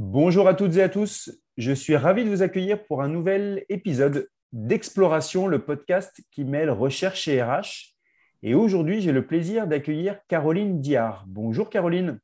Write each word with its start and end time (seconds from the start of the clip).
Bonjour 0.00 0.46
à 0.46 0.54
toutes 0.54 0.76
et 0.76 0.82
à 0.82 0.88
tous. 0.88 1.28
Je 1.56 1.72
suis 1.72 1.96
ravi 1.96 2.24
de 2.24 2.30
vous 2.30 2.42
accueillir 2.42 2.84
pour 2.84 3.02
un 3.02 3.08
nouvel 3.08 3.64
épisode 3.68 4.30
d'Exploration, 4.52 5.48
le 5.48 5.64
podcast 5.64 6.20
qui 6.30 6.44
mêle 6.44 6.70
recherche 6.70 7.26
et 7.26 7.42
RH. 7.42 7.96
Et 8.44 8.54
aujourd'hui, 8.54 9.00
j'ai 9.00 9.10
le 9.10 9.26
plaisir 9.26 9.66
d'accueillir 9.66 10.20
Caroline 10.28 10.80
Diard. 10.80 11.24
Bonjour 11.26 11.68
Caroline. 11.68 12.20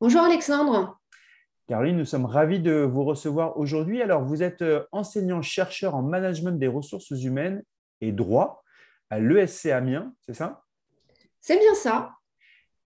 Bonjour 0.00 0.20
Alexandre. 0.20 1.00
Caroline, 1.66 1.96
nous 1.96 2.04
sommes 2.04 2.26
ravis 2.26 2.60
de 2.60 2.82
vous 2.82 3.02
recevoir 3.02 3.58
aujourd'hui. 3.58 4.00
Alors, 4.02 4.24
vous 4.24 4.44
êtes 4.44 4.62
euh, 4.62 4.84
enseignant-chercheur 4.92 5.96
en 5.96 6.02
management 6.02 6.60
des 6.60 6.68
ressources 6.68 7.10
humaines 7.10 7.64
et 8.00 8.12
droit 8.12 8.62
à 9.10 9.18
l'ESC 9.18 9.66
Amiens, 9.66 10.14
c'est 10.20 10.34
ça? 10.34 10.62
C'est 11.40 11.58
bien 11.58 11.74
ça. 11.74 12.12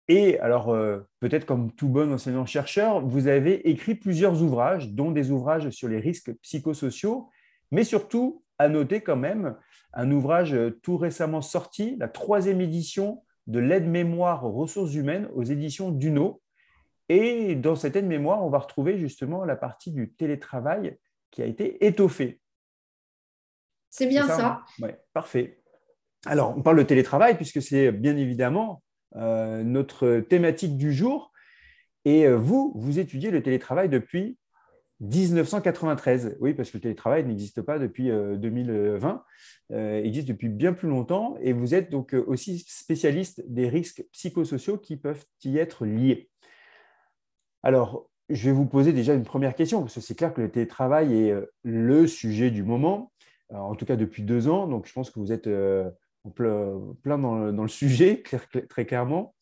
Et 0.10 0.40
alors, 0.40 0.70
euh, 0.74 1.08
peut-être 1.20 1.46
comme 1.46 1.72
tout 1.72 1.88
bon 1.88 2.12
enseignant-chercheur, 2.12 3.06
vous 3.06 3.28
avez 3.28 3.70
écrit 3.70 3.94
plusieurs 3.94 4.42
ouvrages, 4.42 4.90
dont 4.90 5.12
des 5.12 5.30
ouvrages 5.30 5.70
sur 5.70 5.88
les 5.88 6.00
risques 6.00 6.34
psychosociaux, 6.42 7.30
mais 7.70 7.84
surtout, 7.84 8.44
à 8.58 8.70
noter 8.70 9.02
quand 9.02 9.16
même, 9.16 9.56
un 9.94 10.12
ouvrage 10.12 10.58
tout 10.82 10.98
récemment 10.98 11.42
sorti, 11.42 11.96
la 12.00 12.08
troisième 12.08 12.60
édition 12.60 13.24
de 13.46 13.60
l'aide-mémoire 13.60 14.46
aux 14.46 14.52
ressources 14.52 14.96
humaines 14.96 15.30
aux 15.36 15.44
éditions 15.44 15.92
Duno. 15.92 16.42
Et 17.08 17.54
dans 17.56 17.76
cette 17.76 17.96
aide-mémoire, 17.96 18.44
on 18.44 18.50
va 18.50 18.58
retrouver 18.58 18.98
justement 18.98 19.46
la 19.46 19.56
partie 19.56 19.92
du 19.92 20.12
télétravail 20.12 20.98
qui 21.30 21.44
a 21.44 21.46
été 21.46 21.86
étoffée. 21.86 22.42
C'est 23.92 24.08
bien 24.08 24.28
ça. 24.28 24.38
ça 24.38 24.66
Oui, 24.82 24.90
parfait. 25.14 25.62
Alors, 26.26 26.56
on 26.58 26.64
parle 26.64 26.78
de 26.78 26.84
télétravail 26.84 27.36
puisque 27.36 27.62
c'est 27.62 27.92
bien 27.92 28.18
évidemment 28.18 28.82
euh, 29.16 29.64
notre 29.64 30.20
thématique 30.20 30.78
du 30.78 30.94
jour. 30.94 31.32
Et 32.06 32.28
euh, 32.28 32.36
vous, 32.36 32.74
vous 32.76 33.00
étudiez 33.00 33.32
le 33.32 33.42
télétravail 33.42 33.90
depuis 33.90 34.38
1993. 35.00 36.38
Oui, 36.40 36.54
parce 36.54 36.70
que 36.70 36.78
le 36.78 36.82
télétravail 36.82 37.26
n'existe 37.26 37.62
pas 37.62 37.80
depuis 37.80 38.10
2020, 38.10 39.24
euh, 39.72 40.04
existe 40.04 40.28
depuis 40.28 40.50
bien 40.50 40.74
plus 40.74 40.90
longtemps. 40.90 41.38
Et 41.42 41.54
vous 41.54 41.74
êtes 41.74 41.90
donc 41.90 42.14
aussi 42.14 42.60
spécialiste 42.68 43.42
des 43.48 43.68
risques 43.68 44.04
psychosociaux 44.12 44.78
qui 44.78 44.98
peuvent 44.98 45.24
y 45.44 45.58
être 45.58 45.86
liés. 45.86 46.30
Alors, 47.64 48.10
je 48.30 48.46
vais 48.46 48.56
vous 48.56 48.66
poser 48.66 48.94
déjà 48.94 49.14
une 49.16 49.24
première 49.24 49.56
question, 49.56 49.82
parce 49.82 49.96
que 49.96 50.02
c'est 50.02 50.16
clair 50.16 50.34
que 50.34 50.42
le 50.42 50.52
télétravail 50.52 51.16
est 51.16 51.36
le 51.64 52.06
sujet 52.06 52.52
du 52.52 52.64
moment, 52.64 53.12
en 53.50 53.76
tout 53.76 53.86
cas 53.86 53.96
depuis 53.96 54.22
deux 54.22 54.48
ans. 54.48 54.68
Donc, 54.68 54.86
je 54.86 54.94
pense 54.94 55.10
que 55.10 55.20
vous 55.20 55.32
êtes 55.32 55.50
plein 56.36 57.18
dans 57.18 57.52
le, 57.52 57.68
sujet, 57.68 58.24
très 58.70 58.86
clairement. 58.86 59.36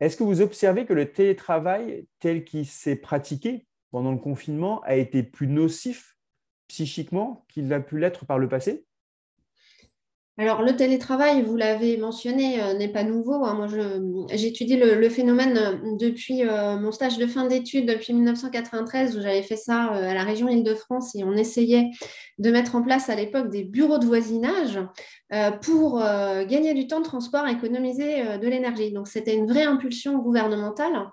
Est-ce 0.00 0.16
que 0.16 0.24
vous 0.24 0.42
observez 0.42 0.84
que 0.84 0.92
le 0.92 1.10
télétravail 1.10 2.06
tel 2.20 2.44
qu'il 2.44 2.66
s'est 2.66 2.96
pratiqué 2.96 3.66
pendant 3.90 4.12
le 4.12 4.18
confinement 4.18 4.80
a 4.82 4.96
été 4.96 5.22
plus 5.22 5.46
nocif 5.46 6.16
psychiquement 6.68 7.46
qu'il 7.48 7.72
a 7.72 7.80
pu 7.80 7.98
l'être 7.98 8.26
par 8.26 8.38
le 8.38 8.48
passé? 8.48 8.84
Alors, 10.38 10.60
le 10.60 10.76
télétravail, 10.76 11.40
vous 11.40 11.56
l'avez 11.56 11.96
mentionné, 11.96 12.62
euh, 12.62 12.74
n'est 12.74 12.92
pas 12.92 13.04
nouveau. 13.04 13.46
Hein. 13.46 13.54
Moi, 13.54 13.68
j'étudie 14.34 14.76
le, 14.76 15.08
phénomène 15.08 15.56
euh, 15.56 15.96
depuis 15.98 16.42
euh, 16.42 16.78
mon 16.78 16.92
stage 16.92 17.16
de 17.16 17.26
fin 17.26 17.46
d'études, 17.46 17.86
depuis 17.86 18.12
1993, 18.12 19.16
où 19.16 19.22
j'avais 19.22 19.42
fait 19.42 19.56
ça 19.56 19.84
à 19.84 20.12
la 20.12 20.24
région 20.24 20.48
Île-de-France 20.48 21.14
et 21.14 21.24
on 21.24 21.32
essayait 21.32 21.88
de 22.38 22.50
mettre 22.50 22.76
en 22.76 22.82
place 22.82 23.08
à 23.08 23.14
l'époque 23.14 23.48
des 23.48 23.64
bureaux 23.64 23.98
de 23.98 24.04
voisinage 24.04 24.78
pour 25.62 26.00
gagner 26.00 26.74
du 26.74 26.86
temps 26.86 27.00
de 27.00 27.04
transport, 27.04 27.48
économiser 27.48 28.38
de 28.38 28.46
l'énergie. 28.46 28.92
Donc, 28.92 29.08
c'était 29.08 29.34
une 29.34 29.46
vraie 29.46 29.64
impulsion 29.64 30.18
gouvernementale. 30.18 31.08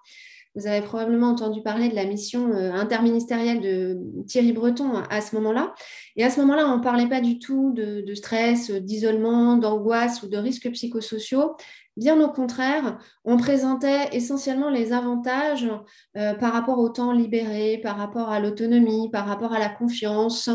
Vous 0.56 0.68
avez 0.68 0.86
probablement 0.86 1.30
entendu 1.30 1.64
parler 1.64 1.90
de 1.90 1.96
la 1.96 2.06
mission 2.06 2.52
euh, 2.52 2.72
interministérielle 2.74 3.60
de 3.60 3.98
Thierry 4.28 4.54
Breton 4.54 5.02
à 5.10 5.20
ce 5.20 5.36
moment-là. 5.36 5.74
Et 6.16 6.24
à 6.24 6.30
ce 6.30 6.40
moment-là, 6.42 6.68
on 6.68 6.78
ne 6.78 6.84
parlait 6.84 7.10
pas 7.10 7.22
du 7.22 7.40
tout 7.40 7.74
de, 7.74 8.14
stress, 8.14 8.70
d'isolement, 8.70 9.58
d'angoisse 9.58 10.22
ou 10.22 10.28
de 10.28 10.38
risques 10.38 10.70
psychosociaux. 10.72 11.56
Bien 11.98 12.20
au 12.22 12.30
contraire, 12.30 13.00
on 13.24 13.38
présentait 13.38 14.10
essentiellement 14.14 14.70
les 14.70 14.94
avantages 14.94 15.70
euh, 16.18 16.34
par 16.36 16.54
rapport 16.54 16.80
au 16.80 16.90
temps 16.90 17.14
libéré, 17.14 17.80
par 17.82 17.98
rapport 17.98 18.30
à 18.30 18.40
l'autonomie, 18.40 19.10
par 19.12 19.28
rapport 19.28 19.54
à 19.54 19.60
la 19.60 19.70
confiance, 19.70 20.50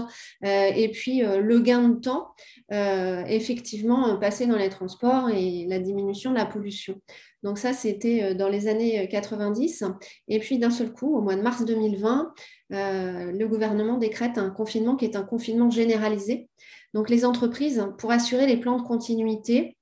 euh, 0.44 0.70
et 0.74 0.90
puis 0.90 1.22
le 1.22 1.60
gain 1.60 1.88
de 1.88 2.00
temps, 2.00 2.34
effectivement, 2.70 4.16
passer 4.18 4.46
dans 4.46 4.56
les 4.56 4.68
transports 4.68 5.30
et 5.30 5.64
la 5.68 5.78
diminution 5.78 6.32
de 6.32 6.36
la 6.36 6.46
pollution. 6.46 7.00
Donc 7.42 7.58
ça, 7.58 7.72
c'était 7.72 8.22
euh, 8.22 8.34
dans 8.34 8.48
les 8.48 8.68
années 8.68 9.08
90. 9.08 9.82
Euh, 9.82 9.88
Et 10.28 10.38
puis 10.38 10.58
d'un 10.58 10.70
seul 10.70 10.92
coup, 10.92 11.16
au 11.16 11.20
mois 11.20 11.36
de 11.36 11.42
mars 11.42 11.64
2020, 11.64 12.32
euh, 12.72 13.32
le 13.32 13.48
gouvernement 13.48 13.98
décrète 13.98 14.38
un 14.38 14.50
confinement 14.50 14.96
qui 14.96 15.04
est 15.04 15.16
un 15.16 15.22
confinement 15.22 15.70
généralisé. 15.70 16.48
Donc 16.94 17.10
les 17.10 17.24
entreprises, 17.24 17.86
pour 17.98 18.10
assurer 18.10 18.46
les 18.46 18.56
plans 18.56 18.78
de 18.78 18.86
continuité, 18.86 19.76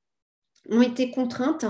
ont 0.68 0.82
été 0.82 1.12
contraintes 1.12 1.64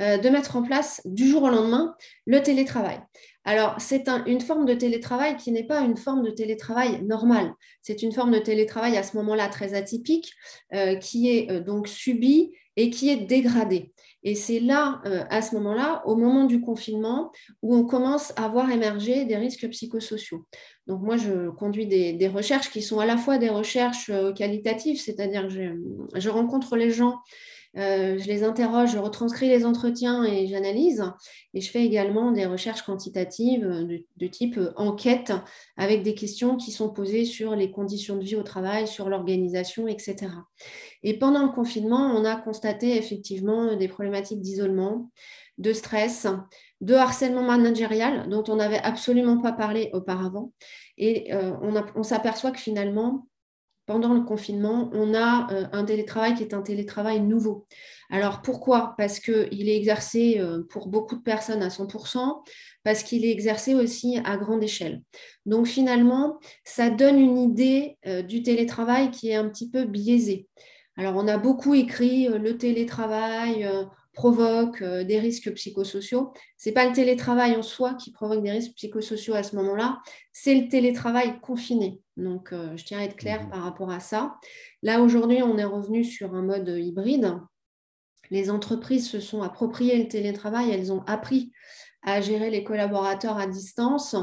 de 0.00 0.28
mettre 0.28 0.56
en 0.56 0.62
place 0.62 1.00
du 1.04 1.28
jour 1.28 1.44
au 1.44 1.50
lendemain 1.50 1.94
le 2.26 2.42
télétravail. 2.42 2.98
Alors, 3.44 3.76
c'est 3.78 4.08
une 4.26 4.40
forme 4.40 4.66
de 4.66 4.74
télétravail 4.74 5.36
qui 5.36 5.52
n'est 5.52 5.68
pas 5.68 5.82
une 5.82 5.96
forme 5.96 6.24
de 6.24 6.30
télétravail 6.30 7.00
normale. 7.04 7.52
C'est 7.80 8.02
une 8.02 8.10
forme 8.10 8.32
de 8.32 8.40
télétravail 8.40 8.96
à 8.96 9.04
ce 9.04 9.16
moment-là 9.18 9.46
très 9.46 9.74
atypique, 9.74 10.32
qui 11.00 11.30
est 11.30 11.60
donc 11.60 11.86
subie 11.86 12.50
et 12.74 12.90
qui 12.90 13.10
est 13.10 13.18
dégradée. 13.18 13.92
Et 14.22 14.34
c'est 14.34 14.60
là, 14.60 15.00
euh, 15.06 15.24
à 15.30 15.40
ce 15.42 15.54
moment-là, 15.56 16.02
au 16.04 16.16
moment 16.16 16.44
du 16.44 16.60
confinement, 16.60 17.32
où 17.62 17.74
on 17.74 17.84
commence 17.84 18.32
à 18.36 18.48
voir 18.48 18.70
émerger 18.70 19.24
des 19.24 19.36
risques 19.36 19.68
psychosociaux. 19.70 20.46
Donc 20.86 21.02
moi, 21.02 21.16
je 21.16 21.50
conduis 21.50 21.86
des, 21.86 22.28
recherches 22.28 22.70
qui 22.70 22.82
sont 22.82 22.98
à 22.98 23.06
la 23.06 23.16
fois 23.16 23.38
des 23.38 23.48
recherches 23.48 24.10
euh, 24.10 24.32
qualitatives, 24.32 25.00
c'est-à-dire 25.00 25.48
que 25.48 26.20
je, 26.20 26.28
rencontre 26.28 26.76
les 26.76 26.90
gens 26.90 27.18
euh, 27.76 28.18
je 28.18 28.26
les 28.26 28.42
interroge, 28.42 28.92
je 28.92 28.98
retranscris 28.98 29.48
les 29.48 29.64
entretiens 29.64 30.24
et 30.24 30.46
j'analyse. 30.48 31.04
Et 31.54 31.60
je 31.60 31.70
fais 31.70 31.84
également 31.84 32.32
des 32.32 32.46
recherches 32.46 32.82
quantitatives 32.82 33.66
de, 34.16 34.26
type 34.26 34.58
enquête 34.76 35.32
avec 35.76 36.02
des 36.02 36.14
questions 36.14 36.56
qui 36.56 36.72
sont 36.72 36.90
posées 36.90 37.24
sur 37.24 37.54
les 37.54 37.70
conditions 37.70 38.16
de 38.16 38.24
vie 38.24 38.36
au 38.36 38.42
travail, 38.42 38.88
sur 38.88 39.08
l'organisation, 39.08 39.86
etc. 39.86 40.28
Et 41.02 41.18
pendant 41.18 41.46
le 41.46 41.52
confinement, 41.52 42.12
on 42.16 42.24
a 42.24 42.36
constaté 42.36 42.96
effectivement 42.96 43.76
des 43.76 43.88
problématiques 43.88 44.40
d'isolement, 44.40 45.10
de 45.58 45.72
stress, 45.72 46.26
de 46.80 46.94
harcèlement 46.94 47.42
managérial 47.42 48.28
dont 48.28 48.44
on 48.48 48.56
n'avait 48.56 48.78
absolument 48.78 49.38
pas 49.38 49.52
parlé 49.52 49.90
auparavant. 49.92 50.52
Et 50.96 51.32
euh, 51.32 51.52
on 51.94 52.02
s'aperçoit 52.02 52.50
que 52.50 52.60
finalement, 52.60 53.26
pendant 53.90 54.14
le 54.14 54.20
confinement, 54.20 54.88
on 54.92 55.14
a 55.14 55.52
euh, 55.52 55.66
un 55.72 55.84
télétravail 55.84 56.36
qui 56.36 56.44
est 56.44 56.54
un 56.54 56.62
télétravail 56.62 57.18
nouveau. 57.18 57.66
Alors 58.08 58.40
pourquoi? 58.40 58.94
Parce 58.96 59.18
qu'il 59.18 59.68
est 59.68 59.76
exercé 59.76 60.36
euh, 60.38 60.62
pour 60.70 60.86
beaucoup 60.86 61.16
de 61.16 61.22
personnes 61.22 61.60
à 61.60 61.70
100%, 61.70 62.40
parce 62.84 63.02
qu'il 63.02 63.24
est 63.24 63.32
exercé 63.32 63.74
aussi 63.74 64.20
à 64.24 64.36
grande 64.36 64.62
échelle. 64.62 65.02
Donc 65.44 65.66
finalement, 65.66 66.38
ça 66.62 66.88
donne 66.88 67.18
une 67.18 67.36
idée 67.36 67.98
euh, 68.06 68.22
du 68.22 68.44
télétravail 68.44 69.10
qui 69.10 69.30
est 69.30 69.34
un 69.34 69.48
petit 69.48 69.68
peu 69.68 69.86
biaisée. 69.86 70.46
Alors 70.96 71.16
on 71.16 71.26
a 71.26 71.36
beaucoup 71.36 71.74
écrit 71.74 72.28
le 72.28 72.56
télétravail 72.56 73.68
provoque 74.12 74.82
des 74.82 75.18
risques 75.18 75.52
psychosociaux. 75.54 76.32
Ce 76.58 76.68
n'est 76.68 76.72
pas 76.72 76.86
le 76.86 76.92
télétravail 76.92 77.56
en 77.56 77.62
soi 77.62 77.94
qui 77.94 78.12
provoque 78.12 78.42
des 78.42 78.50
risques 78.50 78.74
psychosociaux 78.74 79.34
à 79.34 79.42
ce 79.42 79.56
moment-là, 79.56 79.98
c'est 80.32 80.54
le 80.54 80.68
télétravail 80.68 81.40
confiné. 81.40 82.00
Donc, 82.16 82.52
euh, 82.52 82.76
je 82.76 82.84
tiens 82.84 82.98
à 82.98 83.04
être 83.04 83.16
claire 83.16 83.44
mhm. 83.44 83.50
par 83.50 83.62
rapport 83.62 83.90
à 83.90 84.00
ça. 84.00 84.36
Là, 84.82 85.00
aujourd'hui, 85.00 85.42
on 85.42 85.58
est 85.58 85.64
revenu 85.64 86.04
sur 86.04 86.34
un 86.34 86.42
mode 86.42 86.68
hybride. 86.68 87.34
Les 88.30 88.50
entreprises 88.50 89.08
se 89.08 89.20
sont 89.20 89.42
appropriées 89.42 89.98
le 89.98 90.08
télétravail, 90.08 90.70
elles 90.70 90.92
ont 90.92 91.02
appris 91.06 91.52
à 92.02 92.20
gérer 92.20 92.48
les 92.48 92.64
collaborateurs 92.64 93.36
à 93.36 93.46
distance. 93.46 94.16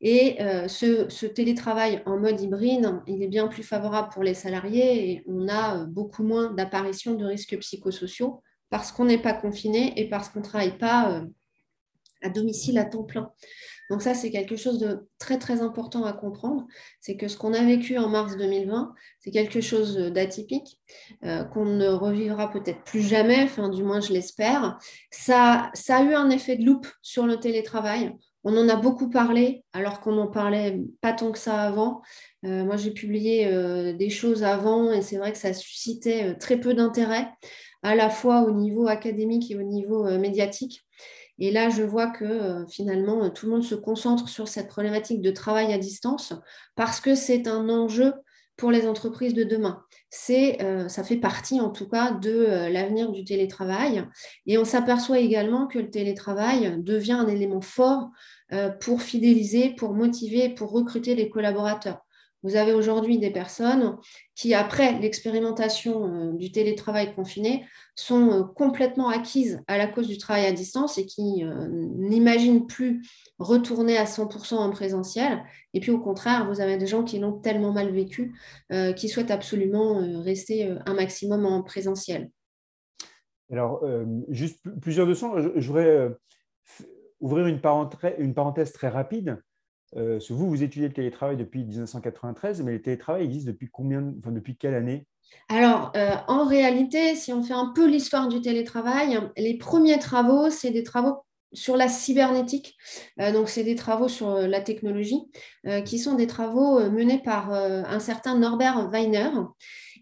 Et 0.00 0.40
euh, 0.40 0.66
ce, 0.66 1.26
télétravail 1.26 2.02
en 2.06 2.18
mode 2.18 2.40
hybride, 2.40 3.00
il 3.06 3.22
est 3.22 3.28
bien 3.28 3.46
plus 3.46 3.62
favorable 3.62 4.08
pour 4.12 4.24
les 4.24 4.34
salariés 4.34 5.10
et 5.10 5.24
on 5.26 5.46
a 5.48 5.78
euh, 5.78 5.84
beaucoup 5.84 6.24
moins 6.24 6.50
d'apparition 6.50 7.14
de 7.14 7.24
risques 7.24 7.56
psychosociaux 7.58 8.42
parce 8.70 8.92
qu'on 8.92 9.04
n'est 9.04 9.18
pas 9.18 9.34
confiné 9.34 9.92
et 10.00 10.08
parce 10.08 10.28
qu'on 10.28 10.40
ne 10.40 10.44
travaille 10.44 10.78
pas 10.78 11.22
à 12.22 12.28
domicile 12.28 12.78
à 12.78 12.84
temps 12.84 13.04
plein. 13.04 13.32
Donc 13.90 14.02
ça, 14.02 14.14
c'est 14.14 14.30
quelque 14.30 14.54
chose 14.54 14.78
de 14.78 15.08
très, 15.18 15.36
très 15.36 15.62
important 15.62 16.04
à 16.04 16.12
comprendre. 16.12 16.66
C'est 17.00 17.16
que 17.16 17.26
ce 17.26 17.36
qu'on 17.36 17.52
a 17.52 17.64
vécu 17.64 17.98
en 17.98 18.08
mars 18.08 18.36
2020, 18.36 18.94
c'est 19.18 19.32
quelque 19.32 19.60
chose 19.60 19.96
d'atypique, 19.96 20.78
euh, 21.24 21.42
qu'on 21.42 21.64
ne 21.64 21.88
revivra 21.88 22.50
peut-être 22.50 22.84
plus 22.84 23.02
jamais, 23.02 23.42
enfin 23.42 23.68
du 23.68 23.82
moins 23.82 24.00
je 24.00 24.12
l'espère. 24.12 24.78
Ça, 25.10 25.70
ça 25.74 25.98
a 25.98 26.02
eu 26.04 26.14
un 26.14 26.30
effet 26.30 26.56
de 26.56 26.64
loupe 26.64 26.86
sur 27.02 27.26
le 27.26 27.38
télétravail. 27.38 28.14
On 28.44 28.56
en 28.56 28.68
a 28.68 28.76
beaucoup 28.76 29.10
parlé, 29.10 29.64
alors 29.72 30.00
qu'on 30.00 30.12
n'en 30.12 30.28
parlait 30.28 30.80
pas 31.00 31.12
tant 31.12 31.32
que 31.32 31.38
ça 31.38 31.60
avant. 31.60 32.00
Euh, 32.46 32.64
moi, 32.64 32.76
j'ai 32.76 32.92
publié 32.92 33.48
euh, 33.48 33.92
des 33.92 34.08
choses 34.08 34.44
avant 34.44 34.92
et 34.92 35.02
c'est 35.02 35.18
vrai 35.18 35.32
que 35.32 35.38
ça 35.38 35.52
suscitait 35.52 36.36
très 36.36 36.58
peu 36.58 36.74
d'intérêt, 36.74 37.28
à 37.82 37.94
la 37.94 38.10
fois 38.10 38.42
au 38.42 38.52
niveau 38.52 38.86
académique 38.88 39.50
et 39.50 39.56
au 39.56 39.62
niveau 39.62 40.04
médiatique. 40.18 40.82
Et 41.38 41.50
là, 41.50 41.70
je 41.70 41.82
vois 41.82 42.08
que 42.08 42.64
finalement, 42.68 43.30
tout 43.30 43.46
le 43.46 43.52
monde 43.52 43.64
se 43.64 43.74
concentre 43.74 44.28
sur 44.28 44.48
cette 44.48 44.68
problématique 44.68 45.22
de 45.22 45.30
travail 45.30 45.72
à 45.72 45.78
distance 45.78 46.34
parce 46.76 47.00
que 47.00 47.14
c'est 47.14 47.48
un 47.48 47.68
enjeu 47.70 48.12
pour 48.60 48.70
les 48.70 48.86
entreprises 48.86 49.34
de 49.34 49.42
demain. 49.42 49.82
Euh, 50.28 50.88
ça 50.88 51.02
fait 51.02 51.16
partie 51.16 51.60
en 51.60 51.70
tout 51.70 51.88
cas 51.88 52.12
de 52.12 52.30
euh, 52.30 52.68
l'avenir 52.68 53.10
du 53.10 53.24
télétravail. 53.24 54.04
Et 54.46 54.58
on 54.58 54.64
s'aperçoit 54.64 55.18
également 55.18 55.66
que 55.66 55.78
le 55.78 55.90
télétravail 55.90 56.76
devient 56.78 57.12
un 57.12 57.26
élément 57.26 57.62
fort 57.62 58.10
euh, 58.52 58.68
pour 58.68 59.02
fidéliser, 59.02 59.70
pour 59.70 59.94
motiver, 59.94 60.50
pour 60.50 60.70
recruter 60.72 61.14
les 61.14 61.30
collaborateurs. 61.30 62.00
Vous 62.42 62.56
avez 62.56 62.72
aujourd'hui 62.72 63.18
des 63.18 63.30
personnes 63.30 63.98
qui, 64.34 64.54
après 64.54 64.98
l'expérimentation 64.98 66.06
euh, 66.06 66.32
du 66.32 66.50
télétravail 66.50 67.14
confiné, 67.14 67.66
sont 67.94 68.30
euh, 68.30 68.42
complètement 68.44 69.08
acquises 69.08 69.60
à 69.66 69.76
la 69.76 69.86
cause 69.86 70.08
du 70.08 70.16
travail 70.16 70.46
à 70.46 70.52
distance 70.52 70.96
et 70.96 71.04
qui 71.04 71.44
euh, 71.44 71.68
n'imaginent 71.68 72.66
plus 72.66 73.02
retourner 73.38 73.98
à 73.98 74.04
100% 74.04 74.54
en 74.54 74.70
présentiel. 74.70 75.42
Et 75.74 75.80
puis 75.80 75.90
au 75.90 76.00
contraire, 76.00 76.48
vous 76.48 76.62
avez 76.62 76.78
des 76.78 76.86
gens 76.86 77.04
qui 77.04 77.18
l'ont 77.18 77.38
tellement 77.38 77.72
mal 77.72 77.90
vécu, 77.90 78.34
qui 78.96 79.08
souhaitent 79.08 79.30
absolument 79.30 80.22
rester 80.22 80.74
un 80.84 80.94
maximum 80.94 81.46
en 81.46 81.62
présentiel. 81.62 82.30
Alors, 83.50 83.82
juste 84.28 84.60
plusieurs 84.80 85.06
leçons. 85.06 85.32
Je 85.56 85.66
voudrais 85.66 86.10
ouvrir 87.20 87.46
une 87.46 87.60
parenthèse 88.34 88.72
très 88.72 88.88
rapide 88.88 89.40
euh, 89.96 90.18
vous, 90.30 90.48
vous 90.48 90.62
étudiez 90.62 90.88
le 90.88 90.94
télétravail 90.94 91.36
depuis 91.36 91.64
1993, 91.64 92.62
mais 92.62 92.72
le 92.72 92.82
télétravail 92.82 93.24
existe 93.24 93.46
depuis 93.46 93.68
combien, 93.70 94.00
depuis 94.02 94.56
quelle 94.56 94.74
année? 94.74 95.06
Alors, 95.48 95.92
euh, 95.96 96.14
en 96.28 96.44
réalité, 96.44 97.14
si 97.14 97.32
on 97.32 97.42
fait 97.42 97.54
un 97.54 97.72
peu 97.74 97.88
l'histoire 97.88 98.28
du 98.28 98.40
télétravail, 98.40 99.18
les 99.36 99.58
premiers 99.58 99.98
travaux, 99.98 100.50
c'est 100.50 100.70
des 100.70 100.82
travaux 100.82 101.24
sur 101.52 101.76
la 101.76 101.88
cybernétique. 101.88 102.76
Euh, 103.20 103.32
donc, 103.32 103.48
c'est 103.48 103.64
des 103.64 103.74
travaux 103.74 104.08
sur 104.08 104.34
la 104.34 104.60
technologie, 104.60 105.22
qui 105.84 105.98
sont 105.98 106.14
des 106.14 106.26
travaux 106.26 106.80
menés 106.90 107.20
par 107.22 107.52
un 107.52 108.00
certain 108.00 108.38
Norbert 108.38 108.88
Weiner. 108.90 109.30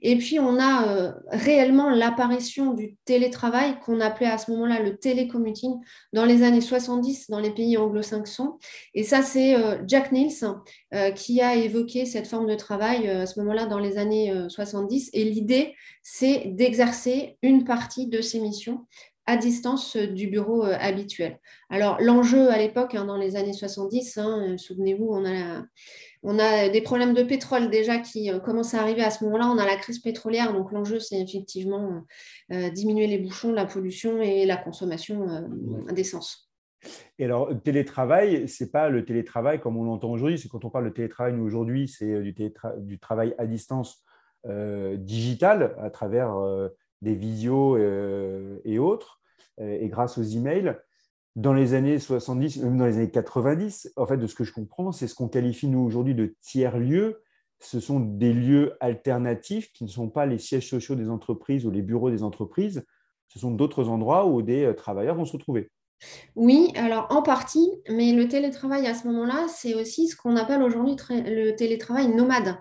Et 0.02 0.16
puis, 0.16 0.38
on 0.38 0.58
a 0.58 0.88
euh, 0.88 1.12
réellement 1.28 1.90
l'apparition 1.90 2.74
du 2.74 2.96
télétravail 3.04 3.78
qu'on 3.80 4.00
appelait 4.00 4.26
à 4.26 4.38
ce 4.38 4.50
moment-là 4.52 4.80
le 4.80 4.96
télécommuting 4.96 5.74
dans 6.12 6.24
les 6.24 6.42
années 6.42 6.60
70 6.60 7.30
dans 7.30 7.40
les 7.40 7.50
pays 7.50 7.76
anglo-saxons. 7.76 8.58
Et 8.94 9.02
ça, 9.02 9.22
c'est 9.22 9.56
euh, 9.56 9.78
Jack 9.86 10.12
Niels 10.12 10.32
euh, 10.94 11.10
qui 11.10 11.40
a 11.40 11.56
évoqué 11.56 12.06
cette 12.06 12.26
forme 12.26 12.46
de 12.46 12.54
travail 12.54 13.08
à 13.08 13.26
ce 13.26 13.40
moment-là 13.40 13.66
dans 13.66 13.78
les 13.78 13.98
années 13.98 14.32
70. 14.48 15.10
Et 15.12 15.24
l'idée, 15.24 15.74
c'est 16.02 16.44
d'exercer 16.46 17.36
une 17.42 17.64
partie 17.64 18.06
de 18.06 18.20
ces 18.20 18.40
missions 18.40 18.86
à 19.26 19.36
distance 19.36 19.96
du 19.96 20.28
bureau 20.28 20.62
habituel. 20.62 21.38
Alors, 21.68 21.98
l'enjeu 22.00 22.48
à 22.48 22.56
l'époque, 22.56 22.94
hein, 22.94 23.04
dans 23.04 23.18
les 23.18 23.36
années 23.36 23.52
70, 23.52 24.16
hein, 24.16 24.56
souvenez-vous, 24.56 25.06
on 25.10 25.26
a 25.26 25.64
on 26.22 26.38
a 26.38 26.68
des 26.68 26.82
problèmes 26.82 27.14
de 27.14 27.22
pétrole 27.22 27.70
déjà 27.70 27.98
qui 27.98 28.30
euh, 28.30 28.40
commencent 28.40 28.74
à 28.74 28.80
arriver 28.80 29.02
à 29.02 29.10
ce 29.10 29.24
moment-là. 29.24 29.46
On 29.46 29.58
a 29.58 29.66
la 29.66 29.76
crise 29.76 30.00
pétrolière, 30.00 30.52
donc 30.52 30.72
l'enjeu, 30.72 30.98
c'est 30.98 31.20
effectivement 31.20 32.04
euh, 32.50 32.54
euh, 32.54 32.70
diminuer 32.70 33.06
les 33.06 33.18
bouchons, 33.18 33.52
la 33.52 33.66
pollution 33.66 34.20
et 34.20 34.44
la 34.44 34.56
consommation 34.56 35.48
d'essence. 35.92 36.50
Et 37.18 37.24
alors, 37.24 37.50
télétravail, 37.62 38.48
ce 38.48 38.64
n'est 38.64 38.70
pas 38.70 38.88
le 38.88 39.04
télétravail 39.04 39.60
comme 39.60 39.76
on 39.76 39.84
l'entend 39.84 40.10
aujourd'hui. 40.10 40.38
C'est 40.38 40.48
quand 40.48 40.64
on 40.64 40.70
parle 40.70 40.86
de 40.86 40.90
télétravail, 40.90 41.34
nous 41.34 41.44
aujourd'hui, 41.44 41.88
c'est 41.88 42.22
du, 42.22 42.98
travail 42.98 43.34
à 43.38 43.46
distance 43.46 44.04
digital 44.46 45.74
à 45.80 45.90
travers 45.90 46.36
des 47.02 47.16
visios 47.16 47.76
et 48.64 48.78
autres, 48.78 49.20
et 49.60 49.88
grâce 49.88 50.18
aux 50.18 50.22
emails 50.22 50.76
dans 51.38 51.54
les 51.54 51.74
années 51.74 52.00
70, 52.00 52.56
même 52.64 52.78
dans 52.78 52.86
les 52.86 52.96
années 52.96 53.10
90, 53.12 53.92
en 53.94 54.06
fait, 54.06 54.16
de 54.16 54.26
ce 54.26 54.34
que 54.34 54.42
je 54.42 54.52
comprends, 54.52 54.90
c'est 54.90 55.06
ce 55.06 55.14
qu'on 55.14 55.28
qualifie, 55.28 55.68
nous, 55.68 55.78
aujourd'hui, 55.78 56.16
de 56.16 56.34
tiers-lieux. 56.40 57.22
Ce 57.60 57.78
sont 57.78 58.00
des 58.00 58.32
lieux 58.32 58.76
alternatifs 58.80 59.72
qui 59.72 59.84
ne 59.84 59.88
sont 59.88 60.08
pas 60.08 60.26
les 60.26 60.38
sièges 60.38 60.68
sociaux 60.68 60.96
des 60.96 61.08
entreprises 61.08 61.64
ou 61.64 61.70
les 61.70 61.82
bureaux 61.82 62.10
des 62.10 62.24
entreprises. 62.24 62.84
Ce 63.28 63.38
sont 63.38 63.52
d'autres 63.52 63.88
endroits 63.88 64.26
où 64.26 64.42
des 64.42 64.64
euh, 64.64 64.74
travailleurs 64.74 65.14
vont 65.14 65.24
se 65.24 65.32
retrouver. 65.32 65.70
Oui, 66.34 66.72
alors 66.74 67.06
en 67.10 67.22
partie, 67.22 67.70
mais 67.88 68.12
le 68.12 68.26
télétravail 68.26 68.86
à 68.88 68.94
ce 68.94 69.06
moment-là, 69.06 69.46
c'est 69.48 69.74
aussi 69.74 70.08
ce 70.08 70.16
qu'on 70.16 70.36
appelle 70.36 70.62
aujourd'hui 70.62 70.96
le 71.10 71.52
télétravail 71.52 72.08
nomade. 72.08 72.56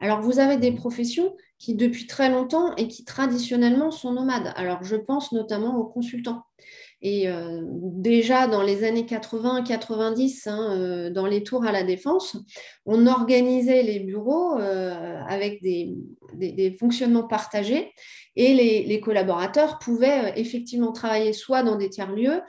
Alors 0.00 0.20
vous 0.20 0.38
avez 0.38 0.58
des 0.58 0.72
professions 0.72 1.34
qui 1.58 1.74
depuis 1.74 2.06
très 2.06 2.28
longtemps 2.28 2.74
et 2.76 2.88
qui 2.88 3.04
traditionnellement 3.04 3.90
sont 3.90 4.12
nomades. 4.12 4.52
Alors 4.56 4.82
je 4.84 4.96
pense 4.96 5.32
notamment 5.32 5.78
aux 5.78 5.84
consultants. 5.84 6.42
Et 7.02 7.28
euh, 7.28 7.60
déjà 7.64 8.46
dans 8.46 8.62
les 8.62 8.84
années 8.84 9.02
80-90, 9.02 10.48
hein, 10.48 10.76
euh, 10.78 11.10
dans 11.10 11.26
les 11.26 11.42
tours 11.42 11.64
à 11.64 11.72
la 11.72 11.82
défense, 11.82 12.36
on 12.86 13.08
organisait 13.08 13.82
les 13.82 13.98
bureaux 13.98 14.56
euh, 14.58 15.20
avec 15.28 15.60
des, 15.62 15.96
fonctionnements 16.78 17.26
partagés 17.26 17.92
et 18.36 18.54
les, 18.54 19.00
collaborateurs 19.00 19.78
pouvaient 19.78 20.32
effectivement 20.36 20.92
travailler 20.92 21.32
soit 21.32 21.62
dans 21.62 21.76
des 21.76 21.88
tiers-lieux, 21.88 22.40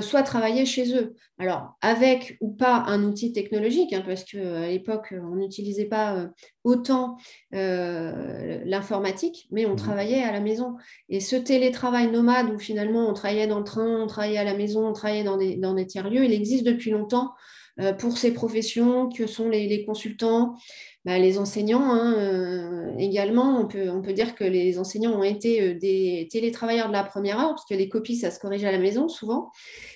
soit 0.00 0.22
travailler 0.22 0.64
chez 0.64 0.94
eux. 0.96 1.14
Alors, 1.38 1.76
avec 1.80 2.36
ou 2.40 2.50
pas 2.50 2.84
un 2.86 3.02
outil 3.04 3.32
technologique, 3.32 3.92
hein, 3.92 4.02
parce 4.06 4.24
qu'à 4.24 4.68
l'époque, 4.68 5.12
on 5.12 5.36
n'utilisait 5.36 5.86
pas 5.86 6.28
autant 6.64 7.16
l'informatique, 7.52 9.48
mais 9.50 9.66
on 9.66 9.74
mmh 9.74 9.76
travaillait 9.76 10.22
à 10.22 10.32
la 10.32 10.40
maison. 10.40 10.76
Et 11.08 11.20
ce 11.20 11.36
télétravail 11.36 12.10
nomade 12.10 12.50
où 12.50 12.58
finalement 12.58 13.08
on 13.08 13.12
travaillait 13.12 13.46
dans 13.46 13.58
le 13.58 13.64
train, 13.64 14.02
on 14.02 14.06
travaillait 14.06 14.38
à 14.38 14.44
la 14.44 14.54
maison, 14.54 14.86
on 14.86 14.92
travaillait 14.92 15.24
dans 15.24 15.36
des, 15.36 15.56
dans 15.56 15.74
des 15.74 15.86
tiers-lieux, 15.86 16.24
il 16.24 16.32
existe 16.32 16.64
depuis 16.64 16.90
longtemps 16.90 17.06
euh, 17.16 17.55
pour 17.98 18.16
ces 18.16 18.32
professions 18.32 19.08
que 19.08 19.26
sont 19.26 19.48
les, 19.48 19.84
consultants, 19.84 20.56
bah, 21.04 21.18
les 21.18 21.38
enseignants 21.38 21.90
hein, 21.90 22.14
euh, 22.14 22.96
également. 22.98 23.60
On 23.60 23.66
peut, 23.66 23.90
on 23.90 24.00
peut 24.00 24.14
dire 24.14 24.34
que 24.34 24.44
les 24.44 24.78
enseignants 24.78 25.18
ont 25.18 25.22
été 25.22 25.60
euh, 25.60 25.74
des 25.74 26.26
télétravailleurs 26.30 26.88
de 26.88 26.94
la 26.94 27.04
première 27.04 27.38
heure, 27.38 27.50
parce 27.50 27.66
que 27.66 27.74
les 27.74 27.88
copies, 27.88 28.16
ça 28.16 28.30
se 28.30 28.40
corrige 28.40 28.64
à 28.64 28.72
la 28.72 28.78
maison 28.78 29.08
souvent. 29.08 29.50